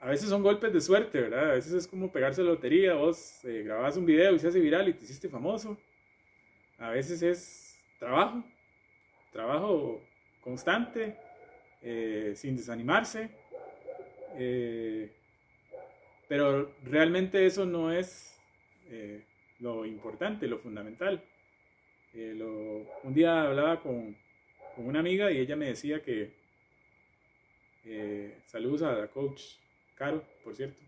a 0.00 0.09
veces 0.09 0.28
son 0.28 0.43
golpes 0.43 0.73
de 0.73 0.81
suerte, 0.81 1.21
¿verdad? 1.21 1.50
A 1.50 1.55
veces 1.55 1.73
es 1.73 1.88
como 1.88 2.12
pegarse 2.12 2.43
la 2.43 2.50
lotería, 2.50 2.95
vos 2.95 3.45
eh, 3.45 3.62
grabás 3.64 3.97
un 3.97 4.07
video 4.07 4.35
y 4.35 4.38
se 4.38 4.49
hace 4.49 4.61
viral 4.61 4.88
y 4.88 4.93
te 4.93 5.05
hiciste 5.05 5.28
famoso. 5.28 5.76
A 6.78 6.90
veces 6.90 7.21
es 7.23 7.76
trabajo, 7.99 8.45
trabajo 9.33 10.00
constante, 10.40 11.17
eh, 11.83 12.33
sin 12.37 12.57
desanimarse. 12.57 13.31
Eh, 14.37 15.11
pero 16.28 16.73
realmente 16.85 17.45
eso 17.45 17.64
no 17.67 17.90
es 17.90 18.38
lo 19.59 19.85
importante, 19.85 20.47
lo 20.47 20.59
fundamental. 20.59 21.23
un 22.14 23.14
día 23.14 23.43
hablaba 23.43 23.83
con, 23.83 24.17
con, 24.76 24.87
una 24.87 25.00
amiga 25.00 25.31
y 25.31 25.38
ella 25.38 25.57
me 25.57 25.67
decía 25.67 26.02
que, 26.02 26.31
saludos 28.47 28.83
a 28.83 28.93
la 28.93 29.09
coach 29.09 29.43
caro, 29.99 30.25
por 30.45 30.55
cierto, 30.55 30.81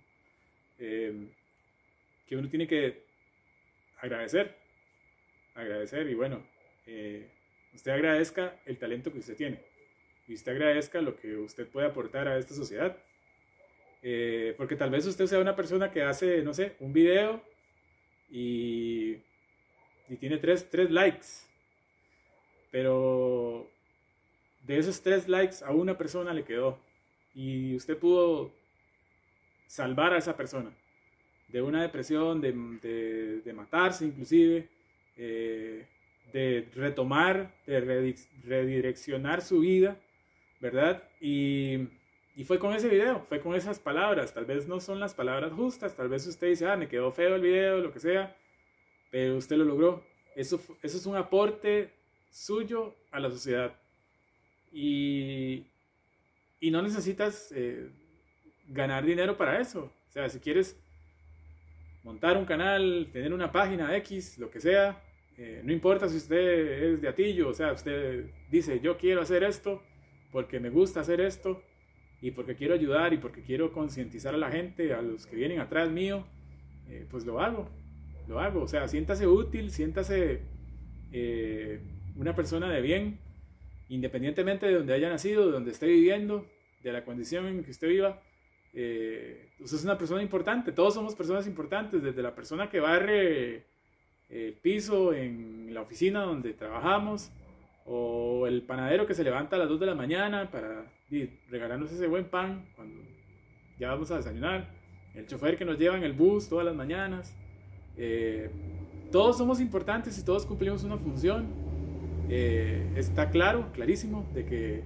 eh, 0.78 1.28
que 2.26 2.36
uno 2.36 2.48
tiene 2.48 2.66
que 2.66 3.02
agradecer, 4.00 4.54
agradecer 5.54 6.08
y 6.08 6.14
bueno, 6.14 6.46
eh, 6.86 7.28
usted 7.74 7.90
agradezca 7.90 8.56
el 8.64 8.78
talento 8.78 9.12
que 9.12 9.18
usted 9.18 9.36
tiene 9.36 9.60
y 10.28 10.34
usted 10.34 10.52
agradezca 10.52 11.02
lo 11.02 11.16
que 11.16 11.36
usted 11.36 11.66
puede 11.66 11.88
aportar 11.88 12.28
a 12.28 12.38
esta 12.38 12.54
sociedad. 12.54 12.96
Eh, 14.02 14.54
porque 14.56 14.76
tal 14.76 14.90
vez 14.90 15.04
usted 15.04 15.26
sea 15.26 15.40
una 15.40 15.54
persona 15.54 15.90
que 15.90 16.02
hace, 16.02 16.42
no 16.42 16.54
sé, 16.54 16.76
un 16.80 16.92
video 16.92 17.42
y, 18.30 19.18
y 20.08 20.16
tiene 20.18 20.38
tres, 20.38 20.70
tres 20.70 20.90
likes, 20.90 21.26
pero 22.70 23.68
de 24.62 24.78
esos 24.78 25.02
tres 25.02 25.28
likes 25.28 25.56
a 25.64 25.72
una 25.72 25.98
persona 25.98 26.32
le 26.32 26.44
quedó 26.44 26.78
y 27.34 27.74
usted 27.76 27.98
pudo 27.98 28.52
salvar 29.70 30.12
a 30.12 30.18
esa 30.18 30.36
persona 30.36 30.72
de 31.46 31.62
una 31.62 31.82
depresión, 31.82 32.40
de, 32.40 33.40
de, 33.44 33.52
matarse 33.52 34.04
inclusive, 34.04 34.68
eh, 35.16 35.86
de 36.32 36.68
retomar, 36.74 37.54
de 37.66 38.16
redireccionar 38.42 39.42
su 39.42 39.60
vida, 39.60 39.96
¿verdad? 40.60 41.04
Y, 41.20 41.86
y, 42.34 42.42
fue 42.44 42.58
con 42.58 42.74
ese 42.74 42.88
video, 42.88 43.24
fue 43.28 43.40
con 43.40 43.54
esas 43.54 43.78
palabras. 43.78 44.34
Tal 44.34 44.44
vez 44.44 44.66
no 44.66 44.80
son 44.80 44.98
las 44.98 45.14
palabras 45.14 45.52
justas, 45.52 45.94
tal 45.94 46.08
vez 46.08 46.26
usted 46.26 46.48
dice, 46.48 46.66
ah, 46.66 46.76
me 46.76 46.88
quedó 46.88 47.12
feo 47.12 47.36
el 47.36 47.42
video, 47.42 47.78
lo 47.78 47.92
que 47.92 48.00
sea, 48.00 48.36
pero 49.12 49.36
usted 49.36 49.56
lo 49.56 49.64
logró. 49.64 50.04
Eso, 50.34 50.60
eso 50.82 50.96
es 50.96 51.06
un 51.06 51.14
aporte 51.14 51.92
suyo 52.28 52.96
a 53.12 53.20
la 53.20 53.30
sociedad. 53.30 53.72
Y, 54.72 55.64
y 56.58 56.72
no 56.72 56.82
necesitas 56.82 57.52
eh, 57.54 57.88
ganar 58.70 59.04
dinero 59.04 59.36
para 59.36 59.60
eso. 59.60 59.92
O 60.08 60.12
sea, 60.12 60.28
si 60.28 60.40
quieres 60.40 60.78
montar 62.02 62.36
un 62.36 62.44
canal, 62.44 63.08
tener 63.12 63.32
una 63.32 63.52
página 63.52 63.94
X, 63.96 64.38
lo 64.38 64.50
que 64.50 64.60
sea, 64.60 65.02
eh, 65.36 65.60
no 65.64 65.72
importa 65.72 66.08
si 66.08 66.16
usted 66.16 66.82
es 66.82 67.00
de 67.00 67.08
Atillo, 67.08 67.48
o 67.48 67.54
sea, 67.54 67.72
usted 67.72 68.26
dice, 68.50 68.80
yo 68.80 68.96
quiero 68.96 69.20
hacer 69.20 69.42
esto 69.42 69.82
porque 70.32 70.60
me 70.60 70.70
gusta 70.70 71.00
hacer 71.00 71.20
esto 71.20 71.62
y 72.20 72.30
porque 72.30 72.56
quiero 72.56 72.74
ayudar 72.74 73.12
y 73.12 73.18
porque 73.18 73.42
quiero 73.42 73.72
concientizar 73.72 74.34
a 74.34 74.38
la 74.38 74.50
gente, 74.50 74.92
a 74.92 75.02
los 75.02 75.26
que 75.26 75.36
vienen 75.36 75.60
atrás 75.60 75.90
mío, 75.90 76.26
eh, 76.88 77.06
pues 77.10 77.24
lo 77.24 77.40
hago, 77.40 77.68
lo 78.28 78.40
hago. 78.40 78.62
O 78.62 78.68
sea, 78.68 78.86
siéntase 78.88 79.26
útil, 79.26 79.70
siéntase 79.70 80.42
eh, 81.12 81.80
una 82.16 82.34
persona 82.34 82.68
de 82.70 82.80
bien, 82.82 83.18
independientemente 83.88 84.66
de 84.66 84.74
donde 84.74 84.94
haya 84.94 85.08
nacido, 85.08 85.46
de 85.46 85.52
donde 85.52 85.70
esté 85.70 85.86
viviendo, 85.86 86.46
de 86.82 86.92
la 86.92 87.04
condición 87.04 87.46
en 87.46 87.64
que 87.64 87.70
usted 87.70 87.88
viva. 87.88 88.22
Eh, 88.72 89.50
usted 89.60 89.78
es 89.78 89.84
una 89.84 89.98
persona 89.98 90.22
importante, 90.22 90.72
todos 90.72 90.94
somos 90.94 91.14
personas 91.14 91.46
importantes, 91.46 92.02
desde 92.02 92.22
la 92.22 92.34
persona 92.34 92.68
que 92.70 92.80
barre 92.80 93.66
el 94.28 94.54
piso 94.62 95.12
en 95.12 95.74
la 95.74 95.82
oficina 95.82 96.22
donde 96.22 96.52
trabajamos, 96.54 97.32
o 97.84 98.46
el 98.46 98.62
panadero 98.62 99.06
que 99.06 99.14
se 99.14 99.24
levanta 99.24 99.56
a 99.56 99.58
las 99.58 99.68
2 99.68 99.80
de 99.80 99.86
la 99.86 99.94
mañana 99.94 100.50
para 100.50 100.92
regalarnos 101.48 101.90
ese 101.90 102.06
buen 102.06 102.26
pan 102.26 102.66
cuando 102.76 103.02
ya 103.78 103.88
vamos 103.88 104.10
a 104.10 104.16
desayunar, 104.16 104.68
el 105.14 105.26
chofer 105.26 105.56
que 105.56 105.64
nos 105.64 105.78
lleva 105.78 105.96
en 105.96 106.04
el 106.04 106.12
bus 106.12 106.48
todas 106.48 106.64
las 106.64 106.74
mañanas. 106.74 107.34
Eh, 107.96 108.50
todos 109.10 109.38
somos 109.38 109.60
importantes 109.60 110.18
y 110.18 110.24
todos 110.24 110.46
cumplimos 110.46 110.84
una 110.84 110.98
función. 110.98 111.48
Eh, 112.28 112.92
está 112.94 113.30
claro, 113.30 113.72
clarísimo, 113.72 114.24
de 114.34 114.44
que 114.44 114.82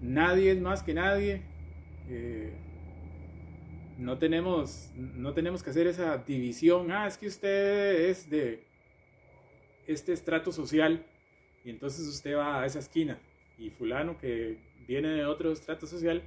nadie 0.00 0.52
es 0.52 0.60
más 0.60 0.82
que 0.82 0.94
nadie. 0.94 1.42
Eh, 2.08 2.54
no, 4.00 4.18
tenemos, 4.18 4.90
no 4.96 5.34
tenemos 5.34 5.62
que 5.62 5.70
hacer 5.70 5.86
esa 5.86 6.18
división. 6.18 6.90
Ah, 6.90 7.06
es 7.06 7.18
que 7.18 7.26
usted 7.26 8.08
es 8.08 8.28
de 8.28 8.64
este 9.86 10.12
estrato 10.12 10.52
social 10.52 11.04
y 11.64 11.70
entonces 11.70 12.06
usted 12.06 12.36
va 12.36 12.62
a 12.62 12.66
esa 12.66 12.78
esquina 12.78 13.18
y 13.58 13.70
fulano 13.70 14.16
que 14.18 14.58
viene 14.86 15.10
de 15.10 15.26
otro 15.26 15.52
estrato 15.52 15.86
social 15.86 16.22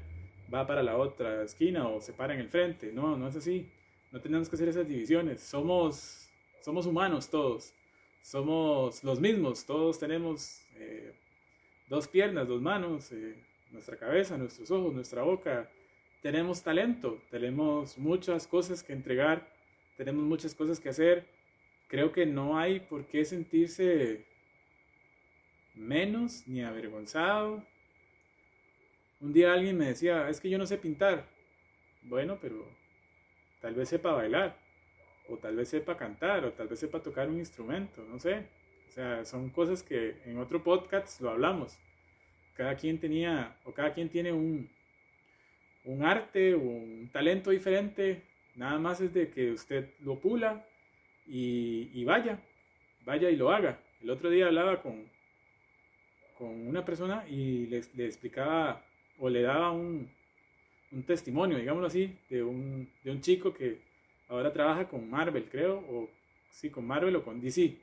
va 0.53 0.67
para 0.67 0.83
la 0.83 0.97
otra 0.97 1.43
esquina 1.43 1.87
o 1.87 1.99
se 1.99 2.13
para 2.13 2.33
en 2.35 2.41
el 2.41 2.49
frente. 2.49 2.91
No, 2.91 3.17
no 3.17 3.27
es 3.27 3.35
así. 3.35 3.69
No 4.11 4.21
tenemos 4.21 4.49
que 4.49 4.55
hacer 4.55 4.69
esas 4.69 4.87
divisiones. 4.87 5.41
Somos, 5.41 6.29
somos 6.61 6.85
humanos 6.85 7.29
todos. 7.29 7.73
Somos 8.21 9.03
los 9.03 9.19
mismos. 9.19 9.65
Todos 9.65 9.97
tenemos 9.97 10.61
eh, 10.75 11.13
dos 11.89 12.07
piernas, 12.07 12.47
dos 12.47 12.61
manos, 12.61 13.11
eh, 13.11 13.35
nuestra 13.71 13.97
cabeza, 13.97 14.37
nuestros 14.37 14.69
ojos, 14.69 14.93
nuestra 14.93 15.23
boca. 15.23 15.69
Tenemos 16.23 16.63
talento, 16.63 17.21
tenemos 17.29 17.97
muchas 17.97 18.47
cosas 18.47 18.81
que 18.81 18.93
entregar, 18.93 19.45
tenemos 19.97 20.23
muchas 20.23 20.55
cosas 20.55 20.79
que 20.79 20.87
hacer. 20.87 21.25
Creo 21.89 22.13
que 22.13 22.25
no 22.25 22.57
hay 22.57 22.79
por 22.79 23.05
qué 23.07 23.25
sentirse 23.25 24.23
menos 25.75 26.47
ni 26.47 26.63
avergonzado. 26.63 27.62
Un 29.19 29.33
día 29.33 29.51
alguien 29.51 29.77
me 29.77 29.88
decía, 29.88 30.29
es 30.29 30.39
que 30.39 30.49
yo 30.49 30.57
no 30.57 30.65
sé 30.65 30.77
pintar. 30.77 31.25
Bueno, 32.03 32.39
pero 32.41 32.69
tal 33.59 33.73
vez 33.73 33.89
sepa 33.89 34.13
bailar, 34.13 34.57
o 35.27 35.36
tal 35.36 35.57
vez 35.57 35.67
sepa 35.67 35.97
cantar, 35.97 36.45
o 36.45 36.53
tal 36.53 36.69
vez 36.69 36.79
sepa 36.79 37.03
tocar 37.03 37.27
un 37.27 37.39
instrumento, 37.39 38.01
no 38.09 38.17
sé. 38.17 38.45
O 38.88 38.91
sea, 38.93 39.25
son 39.25 39.49
cosas 39.49 39.83
que 39.83 40.21
en 40.23 40.38
otro 40.38 40.63
podcast 40.63 41.19
lo 41.19 41.31
hablamos. 41.31 41.77
Cada 42.55 42.77
quien 42.77 42.97
tenía, 42.97 43.57
o 43.65 43.73
cada 43.73 43.93
quien 43.93 44.07
tiene 44.07 44.31
un, 44.31 44.69
un 45.86 46.04
arte 46.04 46.54
o 46.54 46.60
un 46.60 47.10
talento 47.12 47.52
diferente. 47.52 48.24
Nada 48.56 48.78
más 48.80 49.02
es 49.02 49.13
de 49.13 49.30
que 49.30 49.52
usted 49.52 49.89
lo 50.00 50.19
pula 50.19 50.65
y, 51.28 51.89
y 51.93 52.04
vaya, 52.04 52.39
vaya 53.06 53.30
y 53.30 53.36
lo 53.36 53.52
haga. 53.52 53.80
El 54.02 54.10
otro 54.10 54.30
día 54.30 54.48
hablaba 54.48 54.82
con, 54.82 55.06
con 56.38 56.67
una 56.67 56.84
persona 56.84 57.26
y 57.30 57.67
le, 57.67 57.78
explicaba 57.78 58.84
o 59.17 59.30
le 59.30 59.41
daba 59.41 59.72
un, 59.72 60.10
un, 60.91 61.04
testimonio, 61.04 61.58
digámoslo 61.58 61.88
así, 61.88 62.15
de 62.30 62.43
un, 62.43 62.89
de 63.04 63.12
un 63.12 63.22
chico 63.22 63.54
que 63.54 63.80
ahora 64.28 64.52
trabaja 64.52 64.88
con 64.88 65.10
Marvel, 65.10 65.46
creo, 65.50 65.78
o 65.89 66.10
sí, 66.52 66.69
con 66.69 66.86
Marvel 66.86 67.15
o 67.15 67.24
con 67.24 67.39
DC, 67.39 67.76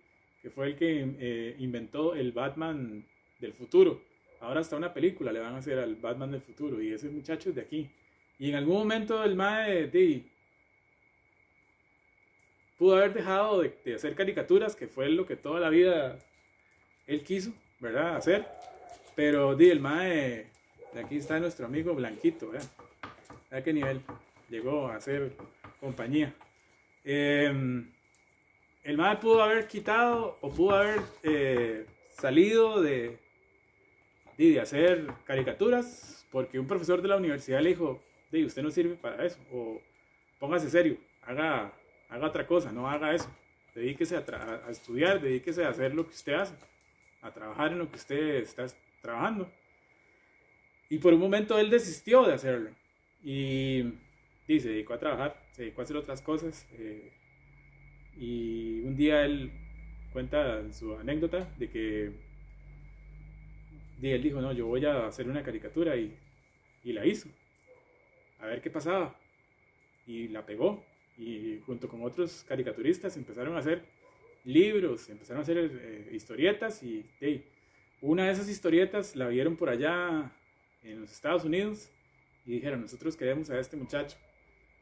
que 0.43 0.51
fue 0.51 0.69
el 0.69 0.77
que 0.77 1.15
eh, 1.19 1.57
inventó 1.59 2.15
el 2.15 2.33
Batman 2.33 3.05
del 3.39 3.53
futuro. 3.53 4.03
Ahora 4.40 4.61
hasta 4.61 4.76
una 4.76 4.92
película 4.92 5.33
le 5.33 5.40
van 5.40 5.55
a 5.55 5.59
hacer 5.59 5.79
al 5.79 5.96
Batman 5.96 6.33
del 6.33 6.40
futuro 6.40 6.81
y 6.83 6.92
ese 6.92 7.09
muchacho 7.09 7.50
es 7.50 7.55
de 7.55 7.61
aquí. 7.61 7.90
Y 8.38 8.48
en 8.48 8.57
algún 8.57 8.79
momento 8.79 9.22
el 9.22 9.37
Mae 9.37 9.87
de, 9.87 10.24
pudo 12.79 12.96
haber 12.96 13.12
dejado 13.12 13.61
de, 13.61 13.76
de, 13.85 13.94
hacer 13.94 14.14
caricaturas, 14.14 14.74
que 14.74 14.88
fue 14.88 15.11
lo 15.11 15.26
que 15.26 15.37
toda 15.37 15.61
la 15.61 15.68
vida 15.68 16.18
él 17.07 17.22
quiso, 17.22 17.53
¿verdad? 17.79 18.16
Hacer. 18.16 18.46
Pero 19.14 19.55
di, 19.55 19.68
el 19.68 19.81
mae, 19.81 20.46
aquí 20.98 21.18
está 21.18 21.38
nuestro 21.38 21.66
amigo 21.66 21.94
Blanquito, 21.94 22.50
¿verdad? 22.50 22.66
¿A 23.50 23.61
qué 23.61 23.72
nivel 23.74 24.00
llegó 24.48 24.88
a 24.88 24.98
ser 25.00 25.33
compañía? 25.79 26.33
Eh, 27.05 27.53
el 28.85 28.96
mae 28.96 29.16
pudo 29.16 29.42
haber 29.42 29.66
quitado 29.66 30.38
o 30.40 30.50
pudo 30.50 30.76
haber 30.76 31.00
eh, 31.22 31.85
salido 32.09 32.81
de, 32.81 33.18
de, 34.48 34.61
hacer 34.61 35.07
caricaturas 35.24 36.26
porque 36.31 36.59
un 36.59 36.66
profesor 36.66 37.03
de 37.03 37.09
la 37.09 37.16
universidad 37.16 37.61
le 37.61 37.70
dijo, 37.70 38.03
di, 38.31 38.44
usted 38.44 38.62
no 38.62 38.70
sirve 38.70 38.94
para 38.94 39.24
eso, 39.24 39.38
o 39.53 39.81
póngase 40.38 40.70
serio, 40.70 40.96
haga, 41.22 41.72
haga 42.09 42.26
otra 42.26 42.46
cosa, 42.46 42.72
no 42.72 42.88
haga 42.88 43.14
eso. 43.14 43.31
Dedíquese 43.74 44.16
a, 44.16 44.24
a 44.66 44.70
estudiar, 44.70 45.20
dedíquese 45.20 45.64
a 45.64 45.68
hacer 45.68 45.94
lo 45.94 46.05
que 46.05 46.14
usted 46.14 46.35
hace 46.35 46.55
a 47.22 47.33
trabajar 47.33 47.72
en 47.72 47.79
lo 47.79 47.90
que 47.90 47.96
usted 47.96 48.37
está 48.37 48.66
trabajando. 49.03 49.50
Y 50.88 50.98
por 50.98 51.12
un 51.14 51.20
momento 51.20 51.59
él 51.59 51.70
desistió 51.70 52.24
de 52.24 52.35
hacerlo. 52.35 52.70
Y, 53.22 53.94
y 54.48 54.61
se 54.61 54.70
dedicó 54.70 54.94
a 54.94 54.98
trabajar, 54.98 55.40
se 55.53 55.62
dedicó 55.62 55.83
a 55.83 55.85
hacer 55.85 55.96
otras 55.96 56.22
cosas. 56.22 56.66
Eh, 56.72 57.12
y 58.16 58.81
un 58.81 58.96
día 58.96 59.24
él 59.24 59.53
cuenta 60.12 60.70
su 60.72 60.96
anécdota 60.96 61.48
de 61.59 61.70
que 61.70 62.12
y 64.01 64.11
él 64.11 64.23
dijo, 64.23 64.41
no, 64.41 64.53
yo 64.53 64.67
voy 64.67 64.85
a 64.87 65.07
hacer 65.07 65.29
una 65.29 65.43
caricatura 65.43 65.97
y, 65.97 66.17
y 66.85 66.93
la 66.93 67.07
hizo. 67.07 67.29
A 68.39 68.47
ver 68.47 68.61
qué 68.63 68.71
pasaba. 68.71 69.19
Y 70.07 70.29
la 70.29 70.45
pegó. 70.47 70.85
Y 71.19 71.61
junto 71.67 71.89
con 71.89 72.03
otros 72.03 72.45
caricaturistas 72.49 73.17
empezaron 73.17 73.55
a 73.57 73.59
hacer 73.59 73.85
libros, 74.45 75.09
empezaron 75.11 75.41
a 75.41 75.43
hacer 75.43 75.59
eh, 75.59 76.11
historietas 76.13 76.83
y 76.83 77.05
una 78.01 78.27
de 78.27 78.33
esas 78.33 78.49
historietas 78.49 79.15
la 79.15 79.29
vieron 79.29 79.57
por 79.57 79.69
allá 79.69 80.33
en 80.83 81.03
los 81.03 81.13
Estados 81.13 81.45
Unidos 81.45 81.91
y 82.47 82.53
dijeron, 82.53 82.81
nosotros 82.81 83.17
queremos 83.17 83.51
a 83.51 83.61
este 83.61 83.77
muchacho 83.77 84.17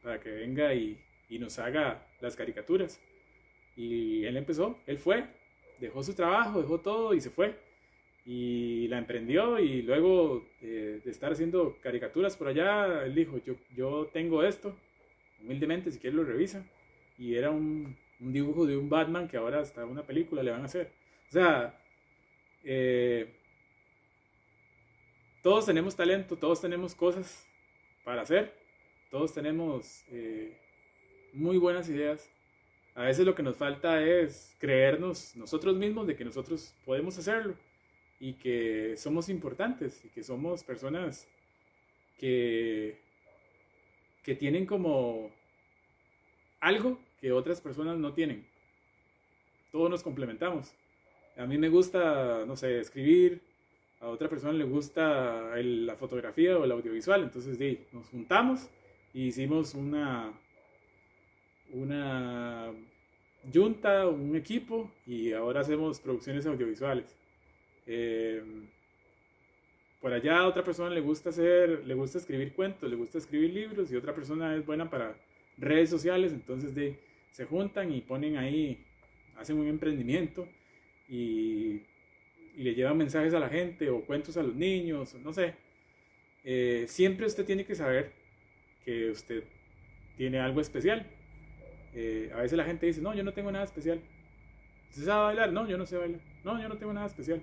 para 0.01 0.19
que 0.21 0.29
venga 0.29 0.73
y, 0.73 0.97
y 1.27 1.39
nos 1.39 1.59
haga 1.59 2.07
las 2.21 2.37
caricaturas. 2.37 3.01
Y 3.75 4.23
él 4.23 4.37
empezó, 4.37 4.79
él 4.87 4.97
fue, 4.97 5.25
dejó 5.79 6.01
su 6.03 6.13
trabajo, 6.13 6.61
dejó 6.61 6.79
todo 6.79 7.13
y 7.13 7.19
se 7.19 7.29
fue. 7.29 7.57
Y 8.31 8.87
la 8.89 8.99
emprendió 8.99 9.57
y 9.57 9.81
luego 9.81 10.45
eh, 10.61 11.01
de 11.03 11.09
estar 11.09 11.31
haciendo 11.31 11.75
caricaturas 11.81 12.37
por 12.37 12.47
allá, 12.47 13.03
él 13.03 13.15
dijo, 13.15 13.39
yo, 13.43 13.55
yo 13.75 14.07
tengo 14.13 14.43
esto, 14.43 14.77
humildemente, 15.41 15.89
si 15.89 15.97
quiere 15.97 16.15
lo 16.15 16.23
revisa. 16.23 16.63
Y 17.17 17.33
era 17.33 17.49
un, 17.49 17.97
un 18.19 18.31
dibujo 18.31 18.67
de 18.67 18.77
un 18.77 18.87
Batman 18.87 19.27
que 19.27 19.37
ahora 19.37 19.61
hasta 19.61 19.83
una 19.83 20.03
película 20.03 20.43
le 20.43 20.51
van 20.51 20.61
a 20.61 20.65
hacer. 20.65 20.91
O 21.27 21.31
sea, 21.31 21.75
eh, 22.63 23.33
todos 25.41 25.65
tenemos 25.65 25.95
talento, 25.95 26.37
todos 26.37 26.61
tenemos 26.61 26.93
cosas 26.93 27.47
para 28.05 28.21
hacer, 28.21 28.53
todos 29.09 29.33
tenemos 29.33 30.03
eh, 30.11 30.55
muy 31.33 31.57
buenas 31.57 31.89
ideas. 31.89 32.29
A 32.93 33.05
veces 33.05 33.25
lo 33.25 33.33
que 33.33 33.41
nos 33.41 33.57
falta 33.57 34.03
es 34.03 34.55
creernos 34.59 35.35
nosotros 35.35 35.75
mismos 35.77 36.05
de 36.05 36.15
que 36.15 36.25
nosotros 36.25 36.75
podemos 36.85 37.17
hacerlo 37.17 37.55
y 38.19 38.33
que 38.33 38.95
somos 38.97 39.29
importantes 39.29 40.03
y 40.03 40.09
que 40.09 40.23
somos 40.23 40.63
personas 40.63 41.27
que, 42.17 42.99
que 44.23 44.35
tienen 44.35 44.65
como 44.65 45.31
algo 46.59 46.99
que 47.19 47.31
otras 47.31 47.61
personas 47.61 47.97
no 47.97 48.13
tienen. 48.13 48.45
Todos 49.71 49.89
nos 49.89 50.03
complementamos. 50.03 50.73
A 51.37 51.45
mí 51.45 51.57
me 51.57 51.69
gusta, 51.69 52.43
no 52.45 52.55
sé, 52.55 52.79
escribir, 52.79 53.41
a 54.01 54.07
otra 54.07 54.29
persona 54.29 54.53
le 54.53 54.63
gusta 54.63 55.55
la 55.55 55.95
fotografía 55.95 56.57
o 56.57 56.63
el 56.63 56.71
audiovisual, 56.71 57.23
entonces 57.23 57.57
sí, 57.57 57.85
nos 57.91 58.07
juntamos 58.07 58.69
y 59.13 59.27
hicimos 59.27 59.73
una, 59.73 60.33
una 61.71 62.71
junta, 63.53 64.07
un 64.07 64.35
equipo 64.35 64.91
y 65.05 65.33
ahora 65.33 65.61
hacemos 65.61 65.99
producciones 65.99 66.45
audiovisuales. 66.45 67.15
Eh, 67.91 68.43
por 69.99 70.13
allá 70.13 70.45
otra 70.45 70.63
persona 70.63 70.91
le 70.91 71.01
gusta 71.01 71.29
hacer, 71.29 71.85
le 71.87 71.93
gusta 71.95 72.19
escribir 72.19 72.53
cuentos, 72.53 72.87
le 72.87 72.95
gusta 72.95 73.17
escribir 73.17 73.51
libros 73.51 73.91
y 73.91 73.95
otra 73.95 74.13
persona 74.13 74.55
es 74.55 74.63
buena 74.63 74.91
para 74.91 75.15
redes 75.57 75.89
sociales, 75.89 76.31
entonces 76.31 76.75
de, 76.75 76.99
se 77.31 77.45
juntan 77.45 77.91
y 77.91 78.01
ponen 78.01 78.37
ahí, 78.37 78.85
hacen 79.37 79.57
un 79.57 79.67
emprendimiento 79.67 80.47
y, 81.09 81.81
y 82.55 82.63
le 82.63 82.75
llevan 82.75 82.95
mensajes 82.95 83.33
a 83.33 83.39
la 83.39 83.49
gente 83.49 83.89
o 83.89 84.01
cuentos 84.05 84.37
a 84.37 84.43
los 84.43 84.55
niños, 84.55 85.15
no 85.15 85.33
sé. 85.33 85.55
Eh, 86.43 86.85
siempre 86.87 87.25
usted 87.25 87.43
tiene 87.43 87.65
que 87.65 87.73
saber 87.73 88.11
que 88.85 89.09
usted 89.09 89.43
tiene 90.15 90.39
algo 90.39 90.61
especial. 90.61 91.07
Eh, 91.95 92.31
a 92.35 92.41
veces 92.41 92.55
la 92.55 92.65
gente 92.65 92.85
dice, 92.85 93.01
no, 93.01 93.15
yo 93.15 93.23
no 93.23 93.33
tengo 93.33 93.51
nada 93.51 93.65
especial. 93.65 93.99
¿Usted 94.91 95.05
sabe 95.05 95.23
bailar? 95.25 95.51
No, 95.51 95.67
yo 95.67 95.77
no 95.77 95.87
sé 95.87 95.97
bailar. 95.97 96.21
No, 96.43 96.61
yo 96.61 96.69
no 96.69 96.77
tengo 96.77 96.93
nada 96.93 97.07
especial. 97.07 97.41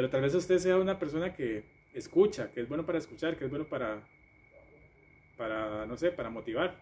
Pero 0.00 0.08
tal 0.08 0.22
vez 0.22 0.34
usted 0.34 0.56
sea 0.56 0.78
una 0.78 0.98
persona 0.98 1.34
que 1.34 1.62
escucha, 1.92 2.50
que 2.52 2.62
es 2.62 2.68
bueno 2.70 2.86
para 2.86 2.96
escuchar, 2.96 3.36
que 3.36 3.44
es 3.44 3.50
bueno 3.50 3.66
para, 3.66 4.02
para 5.36 5.84
no 5.84 5.94
sé, 5.98 6.10
para 6.10 6.30
motivar. 6.30 6.74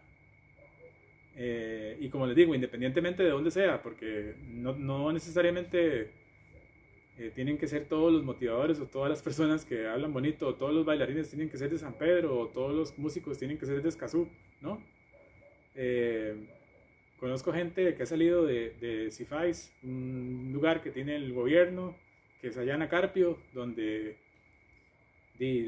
Eh, 1.34 1.98
y 1.98 2.10
como 2.10 2.28
les 2.28 2.36
digo, 2.36 2.54
independientemente 2.54 3.24
de 3.24 3.30
dónde 3.30 3.50
sea, 3.50 3.82
porque 3.82 4.36
no, 4.46 4.76
no 4.76 5.12
necesariamente 5.12 6.12
eh, 7.18 7.32
tienen 7.34 7.58
que 7.58 7.66
ser 7.66 7.86
todos 7.86 8.12
los 8.12 8.22
motivadores 8.22 8.78
o 8.78 8.86
todas 8.86 9.10
las 9.10 9.20
personas 9.20 9.64
que 9.64 9.88
hablan 9.88 10.12
bonito, 10.12 10.46
o 10.46 10.54
todos 10.54 10.72
los 10.72 10.84
bailarines 10.84 11.28
tienen 11.28 11.50
que 11.50 11.58
ser 11.58 11.70
de 11.70 11.78
San 11.78 11.94
Pedro, 11.94 12.38
o 12.38 12.46
todos 12.46 12.72
los 12.72 12.96
músicos 13.00 13.36
tienen 13.36 13.58
que 13.58 13.66
ser 13.66 13.82
de 13.82 13.88
Escazú, 13.88 14.28
¿no? 14.60 14.80
Eh, 15.74 16.36
conozco 17.18 17.52
gente 17.52 17.96
que 17.96 18.02
ha 18.04 18.06
salido 18.06 18.46
de, 18.46 18.76
de 18.80 19.10
Cifais, 19.10 19.74
un 19.82 20.50
lugar 20.52 20.84
que 20.84 20.92
tiene 20.92 21.16
el 21.16 21.32
gobierno, 21.32 21.96
que 22.40 22.48
es 22.48 22.56
allá 22.56 22.74
en 22.74 22.82
Acarpio, 22.82 23.38
donde 23.52 24.16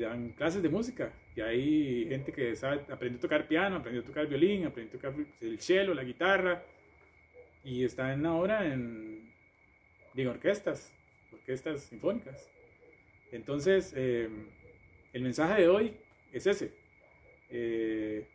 dan 0.01 0.31
clases 0.31 0.63
de 0.63 0.69
música. 0.69 1.13
Y 1.37 1.41
hay 1.41 2.07
gente 2.09 2.33
que 2.33 2.57
sabe, 2.57 2.83
aprendió 2.91 3.19
a 3.19 3.21
tocar 3.21 3.47
piano, 3.47 3.77
aprendió 3.77 4.03
a 4.03 4.05
tocar 4.05 4.27
violín, 4.27 4.67
aprendió 4.67 4.99
a 4.99 5.03
tocar 5.03 5.27
el 5.41 5.61
cello, 5.61 5.95
la 5.95 6.05
guitarra. 6.05 6.63
Y 7.63 7.85
están 7.85 8.25
ahora 8.27 8.67
en, 8.67 9.33
digo, 10.15 10.31
orquestas, 10.31 10.93
orquestas 11.33 11.83
sinfónicas. 11.85 12.51
Entonces, 13.33 13.93
eh, 13.97 14.29
el 15.13 15.23
mensaje 15.23 15.63
de 15.63 15.69
hoy 15.69 15.97
es 16.33 16.47
ese. 16.47 16.73
Eh, 17.51 18.27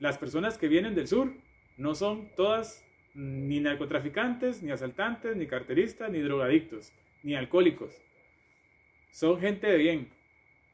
las 0.00 0.18
personas 0.18 0.58
que 0.58 0.68
vienen 0.68 0.94
del 0.94 1.06
sur 1.06 1.32
no 1.76 1.94
son 1.94 2.30
todas 2.34 2.84
ni 3.14 3.60
narcotraficantes, 3.60 4.62
ni 4.62 4.70
asaltantes, 4.70 5.36
ni 5.36 5.46
carteristas, 5.46 6.10
ni 6.10 6.20
drogadictos 6.20 6.92
ni 7.22 7.34
alcohólicos. 7.34 7.94
Son 9.10 9.38
gente 9.40 9.66
de 9.66 9.76
bien. 9.76 10.08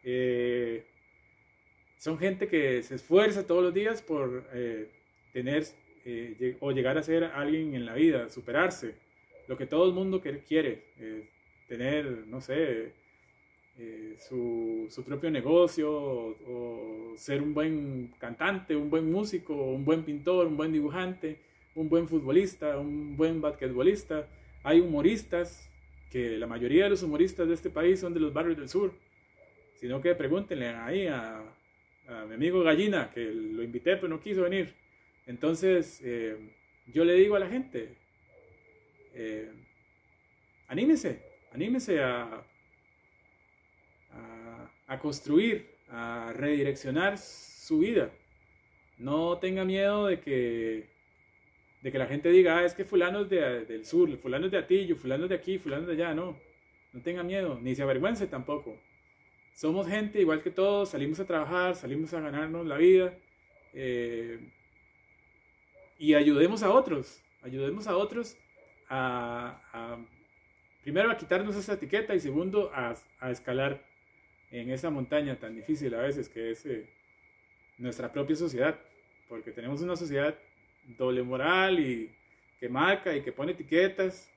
Eh, 0.04 0.84
son 1.98 2.18
gente 2.18 2.48
que 2.48 2.82
se 2.82 2.94
esfuerza 2.94 3.46
todos 3.46 3.62
los 3.62 3.74
días 3.74 4.00
por 4.00 4.48
eh, 4.52 4.88
tener 5.32 5.64
eh, 6.04 6.56
o 6.60 6.70
llegar 6.70 6.96
a 6.96 7.02
ser 7.02 7.24
alguien 7.24 7.74
en 7.74 7.84
la 7.84 7.94
vida, 7.94 8.28
superarse. 8.30 8.94
Lo 9.48 9.56
que 9.56 9.66
todo 9.66 9.86
el 9.86 9.94
mundo 9.94 10.22
quiere, 10.46 10.84
tener, 11.68 12.04
no 12.26 12.40
sé, 12.42 12.92
su, 14.28 14.86
su, 14.90 15.04
propio 15.04 15.30
negocio 15.30 15.90
o, 15.90 17.14
ser 17.16 17.40
un 17.40 17.54
buen 17.54 18.12
cantante, 18.18 18.76
un 18.76 18.90
buen 18.90 19.10
músico, 19.10 19.54
un 19.54 19.86
buen 19.86 20.04
pintor, 20.04 20.46
un 20.46 20.56
buen 20.56 20.70
dibujante, 20.70 21.38
un 21.74 21.88
buen 21.88 22.08
futbolista, 22.08 22.78
un 22.78 23.16
buen 23.16 23.40
basquetbolista. 23.40 24.28
Hay 24.62 24.80
humoristas, 24.80 25.70
que 26.10 26.36
la 26.38 26.46
mayoría 26.46 26.84
de 26.84 26.90
los 26.90 27.02
humoristas 27.02 27.48
de 27.48 27.54
este 27.54 27.70
país 27.70 28.00
son 28.00 28.14
de 28.14 28.20
los 28.20 28.32
barrios 28.32 28.56
del 28.56 28.68
sur, 28.68 28.92
sino 29.74 30.00
que 30.00 30.14
pregúntenle 30.14 30.68
ahí 30.68 31.06
a, 31.06 31.42
mi 32.26 32.34
amigo 32.34 32.62
Gallina, 32.62 33.10
que 33.12 33.20
lo 33.20 33.62
invité 33.62 33.96
pero 33.96 34.08
no 34.08 34.20
quiso 34.20 34.42
venir. 34.42 34.74
Entonces, 35.26 36.00
eh, 36.02 36.38
yo 36.86 37.04
le 37.04 37.12
digo 37.14 37.36
a 37.36 37.38
la 37.38 37.48
gente, 37.48 37.96
eh, 39.12 39.52
anímese, 40.68 41.22
anímese 41.52 42.02
a, 42.02 42.42
a 44.86 44.98
construir, 44.98 45.66
a 45.90 46.32
redireccionar 46.34 47.18
su 47.18 47.80
vida. 47.80 48.10
No 48.96 49.36
tenga 49.38 49.66
miedo 49.66 50.06
de 50.06 50.20
que 50.20 50.88
de 51.80 51.92
que 51.92 51.98
la 51.98 52.06
gente 52.06 52.30
diga, 52.30 52.58
ah, 52.58 52.64
es 52.64 52.74
que 52.74 52.84
fulano 52.84 53.22
es 53.22 53.28
de, 53.28 53.64
del 53.64 53.84
sur, 53.84 54.16
fulano 54.16 54.46
es 54.46 54.52
de 54.52 54.58
Atillo, 54.58 54.96
fulano 54.96 55.24
es 55.24 55.30
de 55.30 55.36
aquí, 55.36 55.58
fulano 55.58 55.82
es 55.82 55.96
de 55.96 56.02
allá, 56.02 56.14
no, 56.14 56.36
no 56.92 57.02
tenga 57.02 57.22
miedo, 57.22 57.58
ni 57.62 57.74
se 57.74 57.82
avergüence 57.82 58.26
tampoco. 58.26 58.76
Somos 59.54 59.88
gente 59.88 60.20
igual 60.20 60.42
que 60.42 60.50
todos, 60.50 60.90
salimos 60.90 61.20
a 61.20 61.26
trabajar, 61.26 61.74
salimos 61.74 62.12
a 62.14 62.20
ganarnos 62.20 62.66
la 62.66 62.76
vida 62.76 63.16
eh, 63.74 64.38
y 65.98 66.14
ayudemos 66.14 66.62
a 66.62 66.70
otros, 66.70 67.22
ayudemos 67.42 67.86
a 67.86 67.96
otros 67.96 68.36
a, 68.88 69.98
primero 70.82 71.10
a 71.10 71.16
quitarnos 71.16 71.56
esa 71.56 71.74
etiqueta 71.74 72.14
y 72.14 72.20
segundo 72.20 72.70
a, 72.72 72.94
escalar 73.30 73.84
en 74.50 74.70
esa 74.70 74.90
montaña 74.90 75.38
tan 75.38 75.54
difícil 75.54 75.94
a 75.94 76.02
veces 76.02 76.28
que 76.28 76.50
es 76.50 76.64
eh, 76.64 76.88
nuestra 77.76 78.10
propia 78.12 78.36
sociedad, 78.36 78.78
porque 79.28 79.50
tenemos 79.50 79.82
una 79.82 79.96
sociedad 79.96 80.38
doble 80.96 81.22
moral 81.22 81.78
y 81.80 82.10
que 82.58 82.68
marca 82.68 83.14
y 83.14 83.22
que 83.22 83.32
pone 83.32 83.52
etiquetas. 83.52 84.30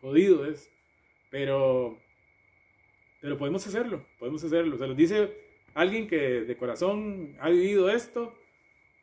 Jodido 0.00 0.46
es. 0.46 0.70
Pero, 1.30 1.98
pero 3.20 3.36
podemos 3.36 3.66
hacerlo, 3.66 4.04
podemos 4.18 4.42
hacerlo. 4.42 4.78
Se 4.78 4.86
lo 4.86 4.94
dice 4.94 5.30
alguien 5.74 6.08
que 6.08 6.16
de 6.42 6.56
corazón 6.56 7.36
ha 7.40 7.50
vivido 7.50 7.90
esto, 7.90 8.36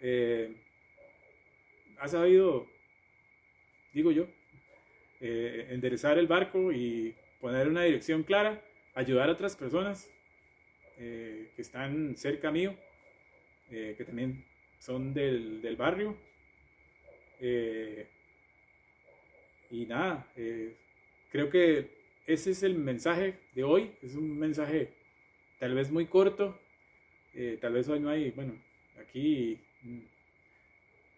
eh, 0.01 0.53
ha 1.99 2.07
sabido, 2.07 2.67
digo 3.93 4.11
yo, 4.11 4.27
eh, 5.21 5.67
enderezar 5.69 6.17
el 6.17 6.27
barco 6.27 6.71
y 6.71 7.15
poner 7.39 7.67
una 7.67 7.83
dirección 7.83 8.23
clara, 8.23 8.61
ayudar 8.93 9.29
a 9.29 9.33
otras 9.33 9.55
personas 9.55 10.11
eh, 10.97 11.51
que 11.55 11.61
están 11.61 12.15
cerca 12.17 12.51
mío, 12.51 12.75
que 13.69 14.03
también 14.05 14.45
son 14.79 15.13
del, 15.13 15.61
del 15.61 15.75
barrio 15.75 16.15
eh, 17.39 18.07
y 19.69 19.85
nada, 19.85 20.27
eh, 20.35 20.75
creo 21.31 21.49
que 21.49 21.89
ese 22.27 22.51
es 22.51 22.63
el 22.63 22.75
mensaje 22.75 23.35
de 23.53 23.63
hoy. 23.63 23.91
Es 24.01 24.15
un 24.15 24.37
mensaje 24.37 24.89
tal 25.59 25.73
vez 25.73 25.91
muy 25.91 26.05
corto. 26.05 26.59
Eh, 27.33 27.57
tal 27.59 27.73
vez 27.73 27.87
hoy 27.89 27.99
no 27.99 28.09
hay, 28.09 28.31
bueno, 28.31 28.53
aquí 28.99 29.59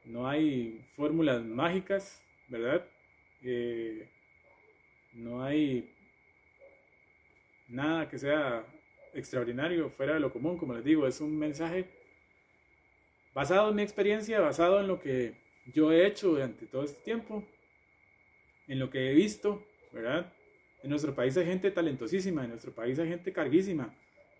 no 0.05 0.27
hay 0.27 0.83
fórmulas 0.95 1.43
mágicas, 1.43 2.21
¿verdad? 2.47 2.87
no 5.13 5.43
hay 5.43 5.89
nada 7.69 8.09
que 8.09 8.17
sea 8.17 8.65
extraordinario, 9.13 9.89
fuera 9.91 10.15
de 10.15 10.19
lo 10.19 10.31
común, 10.31 10.57
como 10.57 10.73
les 10.73 10.83
digo, 10.83 11.07
es 11.07 11.21
un 11.21 11.37
mensaje 11.37 11.85
basado 13.33 13.69
en 13.69 13.75
mi 13.75 13.83
experiencia, 13.83 14.39
basado 14.39 14.79
en 14.79 14.87
lo 14.87 14.99
que 14.99 15.35
yo 15.73 15.91
he 15.91 16.05
hecho 16.05 16.29
durante 16.29 16.65
todo 16.65 16.83
este 16.83 17.01
tiempo, 17.03 17.43
en 18.67 18.79
lo 18.79 18.89
que 18.89 19.09
he 19.09 19.13
visto, 19.13 19.65
¿verdad? 19.91 20.31
En 20.83 20.89
nuestro 20.89 21.13
país 21.15 21.35
hay 21.37 21.45
gente 21.45 21.71
talentosísima, 21.71 22.43
en 22.43 22.49
nuestro 22.49 22.71
país 22.71 22.99
hay 22.99 23.09
gente 23.09 23.31
carguísima. 23.31 23.93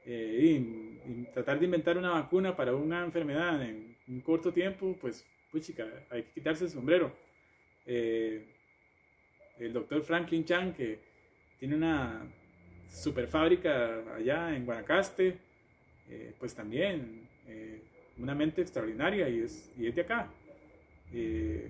Eh, 0.06 0.60
y, 1.06 1.24
tratar 1.34 1.60
de 1.60 1.66
inventar 1.66 1.98
una 1.98 2.12
vacuna 2.12 2.56
para 2.56 2.76
una 2.76 3.04
enfermedad 3.04 3.62
en 3.62 3.96
un 4.08 4.22
corto 4.22 4.52
tiempo, 4.54 4.96
pues, 5.00 5.26
pues 5.52 5.66
chica, 5.66 5.86
hay 6.10 6.24
que 6.24 6.32
quitarse 6.32 6.66
el 6.66 6.70
sombrero. 6.70 7.14
Eh, 7.86 8.46
el 9.60 9.74
doctor 9.74 10.02
Franklin 10.04 10.46
Chan, 10.46 10.74
que 10.74 11.00
tiene 11.60 11.76
una 11.76 12.26
super 12.90 13.28
fábrica 13.28 14.16
allá 14.16 14.56
en 14.56 14.66
Guanacaste, 14.66 15.38
eh, 16.10 16.34
pues 16.40 16.54
también 16.56 17.28
una 18.18 18.34
mente 18.34 18.62
extraordinaria 18.62 19.30
y 19.30 19.40
es, 19.40 19.72
y 19.78 19.88
es 19.88 19.96
de 19.96 20.02
acá. 20.02 20.30
Eh, 21.14 21.70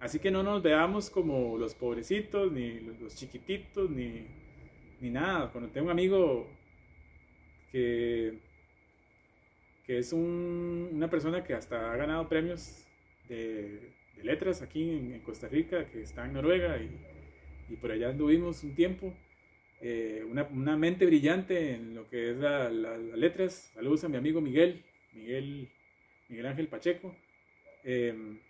así 0.00 0.18
que 0.18 0.30
no 0.30 0.42
nos 0.42 0.62
veamos 0.62 1.10
como 1.10 1.58
los 1.58 1.74
pobrecitos, 1.74 2.52
ni 2.52 2.80
los, 2.80 3.16
chiquititos, 3.16 3.90
ni, 3.90 4.26
ni, 5.00 5.10
nada. 5.10 5.50
Cuando 5.50 5.70
tengo 5.70 5.86
un 5.86 5.92
amigo 5.92 6.46
que, 7.72 8.38
que 9.86 9.98
es 9.98 10.12
una 10.12 11.08
persona 11.10 11.44
que 11.44 11.54
hasta 11.54 11.92
ha 11.92 11.96
ganado 11.96 12.28
premios 12.28 12.86
de, 13.28 13.92
letras 14.22 14.62
aquí 14.62 14.90
en, 14.90 15.20
Costa 15.20 15.48
Rica, 15.48 15.86
que 15.90 16.02
está 16.02 16.24
en 16.24 16.32
Noruega 16.32 16.78
y, 16.78 16.90
y 17.68 17.76
por 17.76 17.92
allá 17.92 18.08
anduvimos 18.10 18.64
un 18.64 18.74
tiempo. 18.74 19.14
Eh, 19.80 20.24
una, 20.28 20.42
una, 20.44 20.76
mente 20.76 21.06
brillante 21.06 21.74
en 21.74 21.94
lo 21.94 22.08
que 22.08 22.30
es 22.30 22.36
las 22.36 22.72
letras. 22.72 23.70
Saludos 23.74 24.02
a 24.02 24.08
mi 24.08 24.16
amigo 24.16 24.40
Miguel, 24.40 24.82
Miguel, 25.12 25.68
Miguel 26.28 26.46
Ángel 26.46 26.66
Pacheco. 26.66 27.14
Eh, 27.84 28.40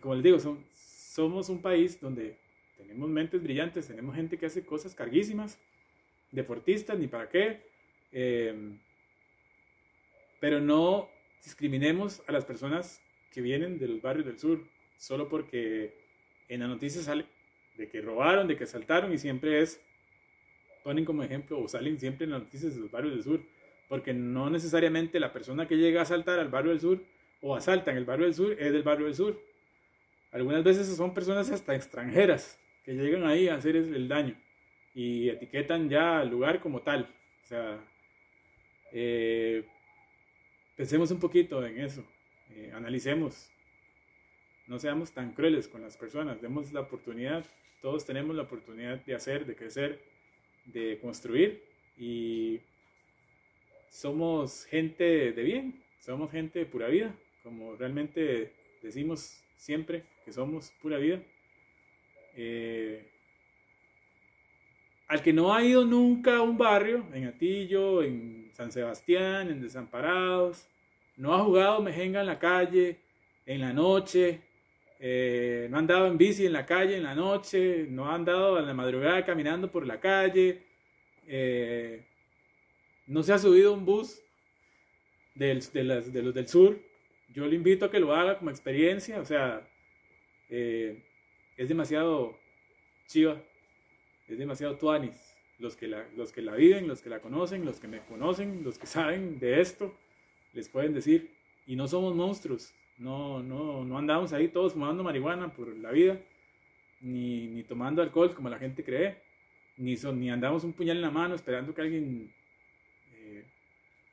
como 0.00 0.14
les 0.14 0.24
digo, 0.24 0.38
son, 0.38 0.64
somos 0.74 1.48
un 1.48 1.60
país 1.60 2.00
donde 2.00 2.36
tenemos 2.76 3.08
mentes 3.08 3.42
brillantes, 3.42 3.86
tenemos 3.86 4.14
gente 4.16 4.38
que 4.38 4.46
hace 4.46 4.64
cosas 4.64 4.94
carguísimas, 4.94 5.58
deportistas 6.32 6.98
ni 6.98 7.06
para 7.06 7.28
qué. 7.28 7.60
Eh, 8.12 8.76
pero 10.40 10.60
no 10.60 11.08
discriminemos 11.44 12.22
a 12.26 12.32
las 12.32 12.44
personas 12.44 13.00
que 13.32 13.40
vienen 13.40 13.78
de 13.78 13.88
los 13.88 14.02
barrios 14.02 14.26
del 14.26 14.38
sur, 14.38 14.64
solo 14.96 15.28
porque 15.28 15.94
en 16.48 16.60
la 16.60 16.66
noticia 16.66 17.02
sale 17.02 17.26
de 17.76 17.88
que 17.88 18.00
robaron, 18.00 18.48
de 18.48 18.56
que 18.56 18.64
asaltaron 18.64 19.12
y 19.12 19.18
siempre 19.18 19.60
es, 19.60 19.80
ponen 20.82 21.04
como 21.04 21.22
ejemplo 21.22 21.60
o 21.60 21.68
salen 21.68 22.00
siempre 22.00 22.24
en 22.24 22.32
las 22.32 22.42
noticias 22.42 22.74
de 22.74 22.80
los 22.80 22.90
barrios 22.90 23.14
del 23.14 23.22
sur, 23.22 23.40
porque 23.88 24.12
no 24.12 24.50
necesariamente 24.50 25.20
la 25.20 25.32
persona 25.32 25.68
que 25.68 25.76
llega 25.76 26.00
a 26.00 26.02
asaltar 26.04 26.38
al 26.38 26.48
barrio 26.48 26.70
del 26.70 26.80
sur 26.80 27.02
o 27.42 27.54
asalta 27.54 27.90
en 27.90 27.98
el 27.98 28.04
barrio 28.04 28.26
del 28.26 28.34
sur 28.34 28.52
es 28.58 28.72
del 28.72 28.82
barrio 28.82 29.06
del 29.06 29.14
sur. 29.14 29.40
Algunas 30.32 30.62
veces 30.62 30.96
son 30.96 31.12
personas 31.12 31.50
hasta 31.50 31.74
extranjeras 31.74 32.58
que 32.84 32.92
llegan 32.92 33.26
ahí 33.26 33.48
a 33.48 33.56
hacer 33.56 33.76
el 33.76 34.08
daño 34.08 34.36
y 34.94 35.28
etiquetan 35.28 35.88
ya 35.88 36.20
al 36.20 36.30
lugar 36.30 36.60
como 36.60 36.82
tal. 36.82 37.08
O 37.42 37.46
sea, 37.46 37.80
eh, 38.92 39.64
pensemos 40.76 41.10
un 41.10 41.20
poquito 41.20 41.64
en 41.64 41.80
eso, 41.80 42.04
eh, 42.50 42.72
analicemos, 42.74 43.50
no 44.66 44.78
seamos 44.78 45.12
tan 45.12 45.32
crueles 45.32 45.68
con 45.68 45.82
las 45.82 45.96
personas, 45.96 46.40
demos 46.40 46.72
la 46.72 46.80
oportunidad, 46.80 47.44
todos 47.82 48.04
tenemos 48.04 48.34
la 48.36 48.42
oportunidad 48.42 49.04
de 49.04 49.14
hacer, 49.14 49.46
de 49.46 49.56
crecer, 49.56 50.00
de 50.66 50.98
construir 51.00 51.62
y 51.96 52.60
somos 53.88 54.64
gente 54.66 55.32
de 55.32 55.42
bien, 55.42 55.82
somos 55.98 56.30
gente 56.30 56.60
de 56.60 56.66
pura 56.66 56.88
vida, 56.88 57.14
como 57.42 57.74
realmente 57.76 58.52
decimos 58.82 59.42
siempre 59.60 60.04
que 60.24 60.32
somos 60.32 60.72
pura 60.80 60.96
vida. 60.96 61.20
Eh, 62.34 63.06
al 65.06 65.22
que 65.22 65.32
no 65.32 65.52
ha 65.52 65.62
ido 65.62 65.84
nunca 65.84 66.38
a 66.38 66.42
un 66.42 66.56
barrio, 66.56 67.04
en 67.12 67.26
Atillo, 67.26 68.02
en 68.02 68.50
San 68.54 68.72
Sebastián, 68.72 69.50
en 69.50 69.60
Desamparados, 69.60 70.66
no 71.16 71.34
ha 71.34 71.44
jugado 71.44 71.82
mejenga 71.82 72.20
en 72.20 72.26
la 72.26 72.38
calle, 72.38 73.00
en 73.44 73.60
la 73.60 73.72
noche, 73.72 74.40
eh, 74.98 75.66
no 75.70 75.76
ha 75.76 75.80
andado 75.80 76.06
en 76.06 76.16
bici 76.16 76.46
en 76.46 76.52
la 76.54 76.64
calle 76.64 76.96
en 76.96 77.02
la 77.02 77.14
noche, 77.14 77.86
no 77.90 78.06
ha 78.06 78.14
andado 78.14 78.58
en 78.58 78.66
la 78.66 78.74
madrugada 78.74 79.24
caminando 79.24 79.70
por 79.70 79.86
la 79.86 80.00
calle, 80.00 80.62
eh, 81.26 82.06
no 83.06 83.22
se 83.22 83.32
ha 83.32 83.38
subido 83.38 83.74
un 83.74 83.84
bus 83.84 84.22
de, 85.34 85.54
los 85.54 86.34
del 86.34 86.48
sur, 86.48 86.78
yo 87.32 87.46
le 87.46 87.56
invito 87.56 87.86
a 87.86 87.90
que 87.90 88.00
lo 88.00 88.14
haga 88.14 88.38
como 88.38 88.50
experiencia, 88.50 89.20
o 89.20 89.24
sea, 89.24 89.68
eh, 90.48 91.02
es 91.56 91.68
demasiado 91.68 92.38
chiva 93.06 93.40
es 94.30 94.38
demasiado 94.38 94.76
tuanis. 94.76 95.26
Los 95.58 95.76
que, 95.76 95.88
la, 95.88 96.06
los 96.16 96.32
que 96.32 96.40
la 96.40 96.54
viven, 96.54 96.88
los 96.88 97.02
que 97.02 97.10
la 97.10 97.20
conocen, 97.20 97.66
los 97.66 97.80
que 97.80 97.88
me 97.88 98.00
conocen, 98.00 98.64
los 98.64 98.78
que 98.78 98.86
saben 98.96 99.38
de 99.38 99.60
esto, 99.60 99.94
les 100.52 100.68
pueden 100.68 100.94
decir. 100.94 101.30
Y 101.66 101.76
no 101.76 101.86
somos 101.86 102.14
monstruos. 102.14 102.72
No, 102.96 103.42
no, 103.42 103.84
no 103.84 103.98
andamos 103.98 104.32
ahí 104.32 104.48
todos 104.48 104.72
fumando 104.72 105.02
marihuana 105.02 105.52
por 105.52 105.74
la 105.76 105.90
vida, 105.90 106.18
ni, 107.00 107.46
ni 107.48 107.62
tomando 107.62 108.02
alcohol 108.02 108.34
como 108.34 108.50
la 108.50 108.58
gente 108.58 108.84
cree, 108.84 109.16
ni, 109.78 109.96
son, 109.96 110.20
ni 110.20 110.30
andamos 110.30 110.64
un 110.64 110.74
puñal 110.74 110.96
en 110.96 111.02
la 111.02 111.10
mano 111.10 111.34
esperando 111.34 111.74
que 111.74 111.80
alguien 111.80 112.30
eh, 113.14 113.44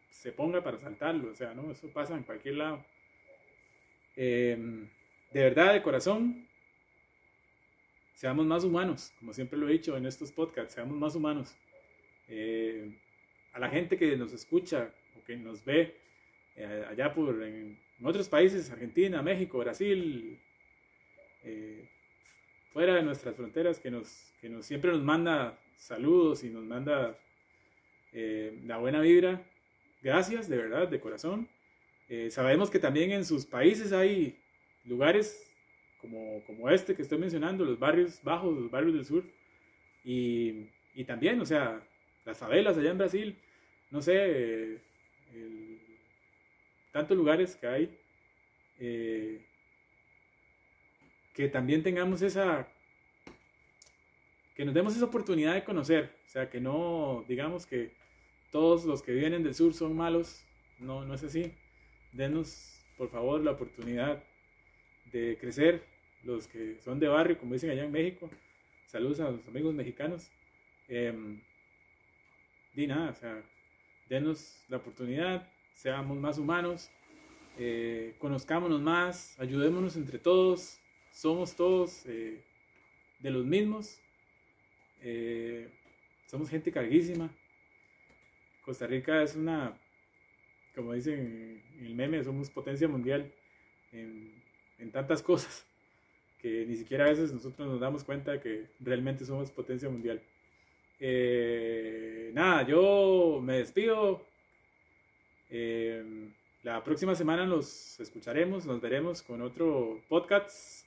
se 0.09 0.31
ponga 0.31 0.63
para 0.63 0.79
saltarlo. 0.79 1.31
O 1.31 1.35
sea, 1.35 1.53
no, 1.53 1.71
eso 1.71 1.87
pasa 1.89 2.15
en 2.15 2.23
cualquier 2.23 2.55
lado. 2.55 2.83
Em, 4.19 4.89
de 5.31 5.43
verdad, 5.43 5.73
de 5.73 5.83
corazón, 5.83 6.47
seamos 8.15 8.47
más 8.47 8.63
humanos, 8.63 9.13
como 9.19 9.31
siempre 9.31 9.59
lo 9.59 9.69
he 9.69 9.73
dicho 9.73 9.95
en 9.95 10.07
estos 10.07 10.31
podcasts, 10.31 10.73
seamos 10.73 10.97
más 10.97 11.13
humanos. 11.13 11.55
Eh, 12.27 12.97
a 13.53 13.59
la 13.59 13.69
gente 13.69 13.95
que 13.95 14.17
nos 14.17 14.33
escucha 14.33 14.91
o 15.15 15.23
que 15.23 15.37
nos 15.37 15.63
ve 15.63 15.95
eh, 16.55 16.85
allá 16.89 17.13
por 17.13 17.43
en, 17.43 17.77
otros 18.03 18.27
países, 18.27 18.71
Argentina, 18.71 19.21
México, 19.21 19.59
Brasil, 19.59 20.39
eh, 21.43 21.87
fuera 22.73 22.95
de 22.95 23.03
nuestras 23.03 23.35
fronteras, 23.35 23.79
que 23.79 23.91
nos, 23.91 24.33
que 24.41 24.49
nos 24.49 24.65
siempre 24.65 24.91
nos 24.91 25.03
manda 25.03 25.59
saludos 25.77 26.43
y 26.43 26.49
nos 26.49 26.63
manda 26.63 27.19
la 28.13 28.77
buena 28.77 28.99
vibra. 29.01 29.43
Gracias, 30.01 30.49
de 30.49 30.57
verdad, 30.57 30.87
de 30.87 30.99
corazón. 30.99 31.47
Sabemos 32.29 32.69
que 32.69 32.79
también 32.79 33.11
en 33.11 33.25
sus 33.25 33.45
países 33.45 33.91
hay 33.91 34.39
lugares 34.85 35.43
como, 35.99 36.43
como 36.45 36.69
este 36.69 36.95
que 36.95 37.01
estoy 37.01 37.17
mencionando, 37.17 37.65
los 37.65 37.79
barrios 37.79 38.21
bajos, 38.23 38.55
los 38.55 38.71
barrios 38.71 38.93
del 38.93 39.05
sur, 39.05 39.23
y, 40.03 40.69
y 40.93 41.03
también, 41.03 41.39
o 41.41 41.45
sea, 41.45 41.81
las 42.25 42.37
favelas 42.37 42.77
allá 42.77 42.91
en 42.91 42.97
Brasil, 42.97 43.37
no 43.91 44.01
sé, 44.01 44.81
tantos 46.91 47.15
lugares 47.15 47.55
que 47.55 47.67
hay, 47.67 47.97
eh, 48.79 49.45
que 51.33 51.47
también 51.47 51.83
tengamos 51.83 52.21
esa, 52.21 52.67
que 54.55 54.65
nos 54.65 54.73
demos 54.73 54.95
esa 54.95 55.05
oportunidad 55.05 55.53
de 55.53 55.63
conocer, 55.63 56.15
o 56.25 56.29
sea, 56.29 56.49
que 56.49 56.59
no 56.59 57.23
digamos 57.27 57.65
que 57.65 57.91
todos 58.51 58.85
los 58.85 59.01
que 59.03 59.11
vienen 59.11 59.43
del 59.43 59.53
sur 59.53 59.73
son 59.73 59.95
malos, 59.95 60.43
no, 60.79 61.05
no 61.05 61.13
es 61.13 61.23
así, 61.23 61.53
denos 62.11 62.81
por 62.97 63.09
favor 63.09 63.41
la 63.43 63.51
oportunidad 63.51 64.23
de 65.11 65.37
crecer, 65.39 65.83
los 66.23 66.47
que 66.47 66.79
son 66.81 66.99
de 66.99 67.07
barrio, 67.07 67.37
como 67.37 67.53
dicen 67.53 67.69
allá 67.69 67.85
en 67.85 67.91
México. 67.91 68.29
Saludos 68.87 69.19
a 69.19 69.31
los 69.31 69.47
amigos 69.47 69.73
mexicanos. 69.73 70.29
Eh, 70.87 71.13
di 72.73 72.87
nada, 72.87 73.09
o 73.09 73.15
sea, 73.15 73.43
denos 74.09 74.63
la 74.69 74.77
oportunidad, 74.77 75.51
seamos 75.73 76.17
más 76.17 76.37
humanos, 76.37 76.89
eh, 77.57 78.15
conozcámonos 78.19 78.81
más, 78.81 79.39
ayudémonos 79.39 79.95
entre 79.95 80.19
todos, 80.19 80.79
somos 81.11 81.55
todos 81.55 82.05
eh, 82.05 82.43
de 83.19 83.31
los 83.31 83.45
mismos, 83.45 83.99
eh, 85.01 85.67
somos 86.27 86.49
gente 86.49 86.71
carguísima. 86.71 87.31
Costa 88.63 88.85
Rica 88.85 89.23
es 89.23 89.35
una, 89.35 89.75
como 90.77 90.93
dicen 90.93 91.61
en 91.79 91.85
el 91.85 91.93
meme, 91.93 92.23
somos 92.23 92.49
potencia 92.49 92.87
mundial 92.87 93.33
en 93.91 94.37
en 94.79 94.91
tantas 94.91 95.21
cosas 95.21 95.65
que 96.39 96.65
ni 96.65 96.75
siquiera 96.75 97.05
a 97.05 97.09
veces 97.09 97.33
nosotros 97.33 97.67
nos 97.67 97.79
damos 97.79 98.03
cuenta 98.03 98.39
que 98.39 98.67
realmente 98.79 99.25
somos 99.25 99.49
potencia 99.51 99.89
mundial. 99.89 100.21
Eh, 100.99 102.31
nada, 102.33 102.65
yo 102.67 103.39
me 103.43 103.57
despido. 103.57 104.23
Eh, 105.49 106.29
la 106.61 106.83
próxima 106.83 107.15
semana 107.15 107.45
nos 107.45 107.99
escucharemos, 107.99 108.65
nos 108.67 108.79
veremos 108.81 109.23
con 109.23 109.41
otro 109.41 109.99
podcast. 110.07 110.85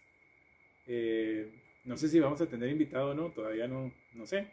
Eh, 0.87 1.53
no 1.85 1.97
sé 1.97 2.09
si 2.09 2.21
vamos 2.21 2.41
a 2.41 2.47
tener 2.47 2.71
invitado 2.71 3.11
o 3.11 3.15
no, 3.15 3.31
todavía 3.31 3.67
no, 3.67 3.93
no 4.15 4.27
sé. 4.27 4.53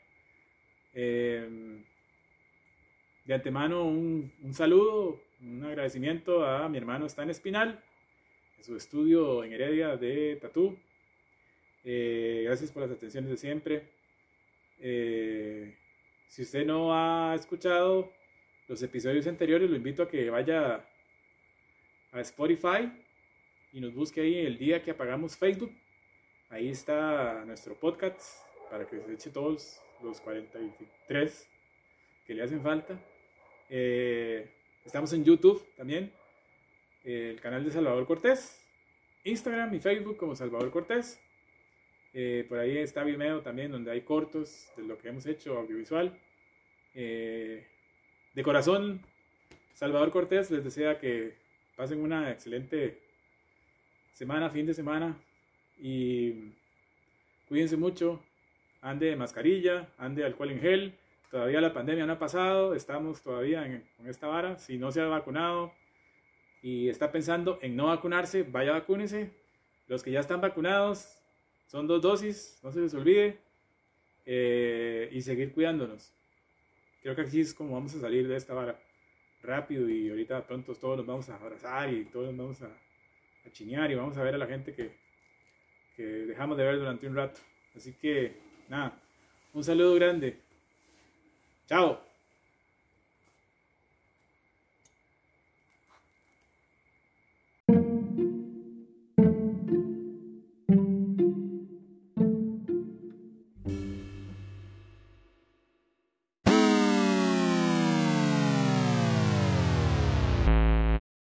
de 0.93 1.83
antemano 3.29 3.83
un, 3.83 4.31
un 4.41 4.53
saludo, 4.53 5.21
un 5.41 5.63
agradecimiento 5.63 6.45
a 6.45 6.67
mi 6.69 6.77
hermano 6.77 7.05
Stan 7.05 7.29
Espinal 7.29 7.83
su 8.67 8.75
estudio 8.75 9.45
en 9.45 9.53
Heredia 9.53 9.95
de 9.95 10.37
Tatú. 10.41 10.77
Eh, 11.85 12.41
gracias 12.45 12.69
por 12.71 12.83
las 12.83 12.91
atenciones 12.91 13.29
de 13.29 13.37
siempre. 13.37 13.87
Eh, 14.79 15.77
si 16.27 16.41
usted 16.41 16.65
no 16.65 16.93
ha 16.93 17.33
escuchado 17.33 18.11
los 18.67 18.83
episodios 18.83 19.25
anteriores, 19.27 19.69
lo 19.69 19.77
invito 19.77 20.03
a 20.03 20.09
que 20.09 20.29
vaya 20.29 20.85
a 22.11 22.19
Spotify 22.19 22.91
y 23.71 23.79
nos 23.79 23.93
busque 23.93 24.19
ahí 24.19 24.35
el 24.45 24.57
día 24.57 24.83
que 24.83 24.91
apagamos 24.91 25.37
Facebook. 25.37 25.71
Ahí 26.49 26.69
está 26.69 27.45
nuestro 27.45 27.75
podcast 27.75 28.41
para 28.69 28.85
que 28.85 28.99
se 28.99 29.13
eche 29.13 29.29
todos 29.29 29.81
los 30.03 30.19
43 30.19 31.49
que 32.25 32.33
le 32.33 32.43
hacen 32.43 32.61
falta. 32.61 32.99
Eh, 33.69 34.56
estamos 34.87 35.11
en 35.11 35.25
YouTube 35.25 35.61
también 35.75 36.11
el 37.03 37.39
canal 37.41 37.63
de 37.63 37.71
Salvador 37.71 38.05
Cortés, 38.05 38.65
Instagram 39.25 39.73
y 39.73 39.79
Facebook 39.79 40.17
como 40.17 40.35
Salvador 40.35 40.71
Cortés. 40.71 41.21
Eh, 42.13 42.45
por 42.47 42.57
ahí 42.57 42.77
está 42.77 43.03
Vimeo 43.03 43.41
también, 43.41 43.71
donde 43.71 43.91
hay 43.91 44.01
cortos 44.01 44.69
de 44.75 44.83
lo 44.83 44.97
que 44.97 45.09
hemos 45.09 45.25
hecho 45.25 45.57
audiovisual. 45.57 46.17
Eh, 46.95 47.67
de 48.33 48.43
corazón, 48.43 49.01
Salvador 49.73 50.11
Cortés 50.11 50.49
les 50.51 50.63
desea 50.63 50.99
que 50.99 51.35
pasen 51.75 52.01
una 52.01 52.31
excelente 52.31 53.01
semana, 54.13 54.49
fin 54.49 54.65
de 54.65 54.73
semana 54.73 55.17
y 55.79 56.51
cuídense 57.47 57.77
mucho, 57.77 58.23
ande 58.81 59.07
de 59.07 59.15
mascarilla, 59.15 59.89
ande 59.97 60.25
alcohol 60.25 60.51
en 60.51 60.59
gel. 60.59 60.93
Todavía 61.29 61.61
la 61.61 61.73
pandemia 61.73 62.05
no 62.05 62.13
ha 62.13 62.19
pasado, 62.19 62.73
estamos 62.73 63.21
todavía 63.21 63.65
en, 63.65 63.83
con 63.97 64.07
esta 64.07 64.27
vara. 64.27 64.57
Si 64.57 64.77
no 64.77 64.91
se 64.91 65.01
ha 65.01 65.05
vacunado, 65.07 65.73
y 66.61 66.89
está 66.89 67.11
pensando 67.11 67.59
en 67.61 67.75
no 67.75 67.87
vacunarse, 67.87 68.43
vaya 68.43 68.73
vacúnese. 68.73 69.31
Los 69.87 70.03
que 70.03 70.11
ya 70.11 70.19
están 70.19 70.41
vacunados, 70.41 71.17
son 71.67 71.87
dos 71.87 72.01
dosis, 72.01 72.59
no 72.63 72.71
se 72.71 72.81
les 72.81 72.93
olvide. 72.93 73.39
Eh, 74.25 75.07
y 75.13 75.21
seguir 75.21 75.53
cuidándonos. 75.53 76.13
creo 77.01 77.15
que 77.15 77.21
aquí 77.21 77.39
es 77.39 77.53
como 77.53 77.75
vamos 77.75 77.95
a 77.95 78.01
salir 78.01 78.27
de 78.27 78.35
esta 78.35 78.53
vara 78.53 78.77
rápido 79.41 79.89
y 79.89 80.09
ahorita 80.09 80.45
pronto 80.45 80.75
todos 80.75 80.97
nos 80.97 81.05
vamos 81.05 81.29
a 81.29 81.35
abrazar 81.35 81.93
y 81.93 82.03
todos 82.03 82.33
nos 82.33 82.37
vamos 82.37 82.61
a, 82.61 82.65
a 82.65 83.51
chinear 83.53 83.89
y 83.89 83.95
vamos 83.95 84.17
a 84.17 84.23
ver 84.23 84.35
a 84.35 84.37
la 84.37 84.45
gente 84.45 84.73
que, 84.73 84.91
que 85.95 86.03
dejamos 86.03 86.57
de 86.57 86.65
ver 86.65 86.77
durante 86.77 87.07
un 87.07 87.15
rato. 87.15 87.39
Así 87.73 87.93
que, 87.93 88.35
nada, 88.67 88.99
un 89.53 89.63
saludo 89.63 89.95
grande. 89.95 90.41
Chao. 91.67 92.06